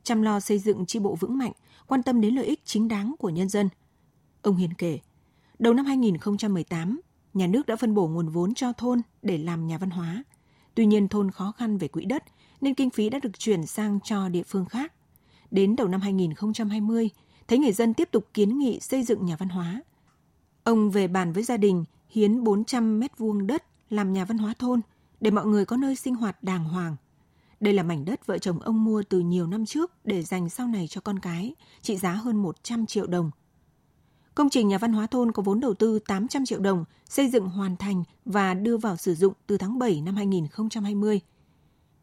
chăm 0.03 0.23
lo 0.23 0.41
xây 0.41 0.59
dựng 0.59 0.87
chi 0.87 0.99
bộ 0.99 1.15
vững 1.15 1.39
mạnh, 1.39 1.53
quan 1.87 2.03
tâm 2.03 2.21
đến 2.21 2.35
lợi 2.35 2.47
ích 2.47 2.61
chính 2.65 2.89
đáng 2.89 3.15
của 3.19 3.29
nhân 3.29 3.49
dân. 3.49 3.69
Ông 4.43 4.57
Hiền 4.57 4.75
kể, 4.75 4.99
đầu 5.59 5.75
năm 5.75 5.87
2018, 5.87 7.01
nhà 7.35 7.47
nước 7.47 7.67
đã 7.67 7.77
phân 7.77 7.95
bổ 7.95 8.09
nguồn 8.09 8.29
vốn 8.29 8.55
cho 8.55 8.73
thôn 8.73 9.01
để 9.23 9.39
làm 9.39 9.67
nhà 9.67 9.79
văn 9.79 9.91
hóa. 9.91 10.25
Tuy 10.75 10.87
nhiên 10.87 11.09
thôn 11.09 11.31
khó 11.31 11.53
khăn 11.53 11.79
về 11.79 11.89
quỹ 11.89 12.05
đất 12.05 12.25
nên 12.61 12.75
kinh 12.75 12.91
phí 12.91 13.11
đã 13.11 13.19
được 13.23 13.39
chuyển 13.39 13.67
sang 13.67 13.99
cho 14.05 14.29
địa 14.29 14.43
phương 14.43 14.67
khác. 14.67 14.93
Đến 15.51 15.77
đầu 15.77 15.89
năm 15.89 16.01
2020, 16.01 17.11
thấy 17.49 17.59
người 17.59 17.73
dân 17.73 17.95
tiếp 17.95 18.09
tục 18.13 18.27
kiến 18.35 18.59
nghị 18.59 18.81
xây 18.81 19.03
dựng 19.03 19.27
nhà 19.27 19.37
văn 19.37 19.49
hóa. 19.49 19.83
Ông 20.65 20.91
về 20.91 21.09
bàn 21.09 21.33
với 21.33 21.43
gia 21.43 21.57
đình 21.57 21.85
hiến 22.09 22.45
400 22.45 23.01
mét 23.01 23.19
vuông 23.19 23.47
đất 23.47 23.65
làm 23.91 24.13
nhà 24.13 24.25
văn 24.25 24.39
hóa 24.39 24.55
thôn 24.59 24.81
để 25.21 25.31
mọi 25.31 25.47
người 25.47 25.65
có 25.65 25.77
nơi 25.77 25.97
sinh 25.97 26.15
hoạt 26.15 26.43
đàng 26.43 26.65
hoàng. 26.65 26.97
Đây 27.61 27.75
là 27.75 27.83
mảnh 27.83 28.05
đất 28.05 28.27
vợ 28.27 28.39
chồng 28.39 28.59
ông 28.59 28.85
mua 28.85 29.03
từ 29.09 29.21
nhiều 29.21 29.47
năm 29.47 29.67
trước 29.67 29.93
để 30.05 30.23
dành 30.23 30.49
sau 30.49 30.67
này 30.67 30.89
cho 30.89 31.01
con 31.01 31.19
cái, 31.19 31.55
trị 31.83 31.97
giá 31.97 32.13
hơn 32.13 32.37
100 32.37 32.87
triệu 32.87 33.07
đồng. 33.07 33.31
Công 34.35 34.51
trình 34.51 34.69
nhà 34.69 34.79
văn 34.79 34.93
hóa 34.93 35.07
thôn 35.07 35.33
có 35.33 35.43
vốn 35.43 35.61
đầu 35.61 35.75
tư 35.75 35.99
800 35.99 36.45
triệu 36.45 36.61
đồng, 36.61 36.85
xây 37.09 37.29
dựng 37.29 37.49
hoàn 37.49 37.77
thành 37.77 38.05
và 38.25 38.55
đưa 38.55 38.77
vào 38.77 38.97
sử 38.97 39.15
dụng 39.15 39.35
từ 39.47 39.59
tháng 39.59 39.79
7 39.79 40.01
năm 40.01 40.17
2020. 40.17 41.21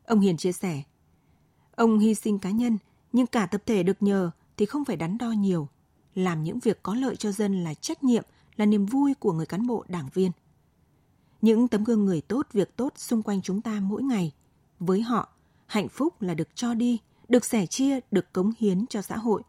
Ông 0.06 0.20
Hiền 0.20 0.38
chia 0.38 0.52
sẻ, 0.52 0.84
ông 1.76 2.00
hy 2.00 2.16
sinh 2.16 2.40
cá 2.40 2.52
nhân, 2.52 2.78
nhưng 3.14 3.28
cả 3.28 3.46
tập 3.46 3.62
thể 3.66 3.84
được 3.84 4.04
nhờ 4.04 4.32
thì 4.58 4.66
không 4.66 4.86
phải 4.86 4.96
đắn 4.96 5.18
đo 5.18 5.32
nhiều. 5.32 5.68
Làm 6.16 6.44
những 6.44 6.60
việc 6.60 6.84
có 6.84 6.96
lợi 6.96 7.16
cho 7.16 7.32
dân 7.32 7.64
là 7.64 7.74
trách 7.74 8.04
nhiệm, 8.04 8.24
là 8.56 8.66
niềm 8.66 8.86
vui 8.86 9.14
của 9.14 9.34
người 9.34 9.46
cán 9.46 9.68
bộ 9.68 9.86
đảng 9.88 10.10
viên. 10.14 10.32
Những 11.42 11.68
tấm 11.68 11.84
gương 11.84 12.06
người 12.06 12.22
tốt, 12.22 12.48
việc 12.54 12.76
tốt 12.76 12.94
xung 12.96 13.24
quanh 13.24 13.42
chúng 13.42 13.62
ta 13.62 13.80
mỗi 13.80 14.04
ngày. 14.04 14.32
Với 14.80 15.02
họ, 15.02 15.30
hạnh 15.66 15.90
phúc 15.90 16.22
là 16.22 16.34
được 16.34 16.56
cho 16.56 16.74
đi, 16.74 17.00
được 17.30 17.46
sẻ 17.46 17.66
chia, 17.66 18.00
được 18.12 18.34
cống 18.34 18.52
hiến 18.60 18.88
cho 18.88 19.02
xã 19.02 19.18
hội. 19.18 19.42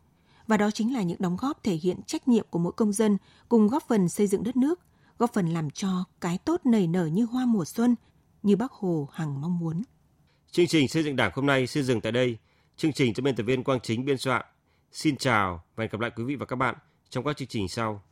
Và 0.48 0.56
đó 0.56 0.70
chính 0.70 0.94
là 0.94 1.02
những 1.02 1.20
đóng 1.20 1.36
góp 1.40 1.62
thể 1.62 1.74
hiện 1.74 2.02
trách 2.06 2.28
nhiệm 2.28 2.46
của 2.50 2.58
mỗi 2.58 2.72
công 2.72 2.92
dân 2.92 3.16
cùng 3.48 3.68
góp 3.68 3.88
phần 3.88 4.08
xây 4.08 4.26
dựng 4.26 4.44
đất 4.44 4.56
nước, 4.56 4.80
góp 5.18 5.32
phần 5.32 5.48
làm 5.48 5.70
cho 5.70 6.04
cái 6.20 6.38
tốt 6.38 6.60
nảy 6.64 6.86
nở 6.86 7.06
như 7.06 7.24
hoa 7.24 7.46
mùa 7.46 7.64
xuân, 7.64 7.94
như 8.42 8.56
bác 8.56 8.72
Hồ 8.72 9.08
hằng 9.12 9.40
mong 9.40 9.58
muốn. 9.58 9.82
Chương 10.50 10.66
trình 10.66 10.88
xây 10.88 11.02
dựng 11.02 11.16
Đảng 11.16 11.30
hôm 11.34 11.46
nay 11.46 11.66
xin 11.66 11.84
dừng 11.84 12.00
tại 12.00 12.12
đây. 12.12 12.38
Chương 12.76 12.92
trình 12.92 13.14
do 13.14 13.22
biên 13.22 13.36
tập 13.36 13.42
viên 13.42 13.64
Quang 13.64 13.80
Chính 13.80 14.04
biên 14.04 14.18
soạn. 14.18 14.44
Xin 14.92 15.16
chào 15.16 15.64
và 15.76 15.84
hẹn 15.84 15.90
gặp 15.90 16.00
lại 16.00 16.10
quý 16.16 16.24
vị 16.24 16.36
và 16.36 16.46
các 16.46 16.56
bạn 16.56 16.74
trong 17.10 17.24
các 17.24 17.36
chương 17.36 17.48
trình 17.48 17.68
sau. 17.68 18.02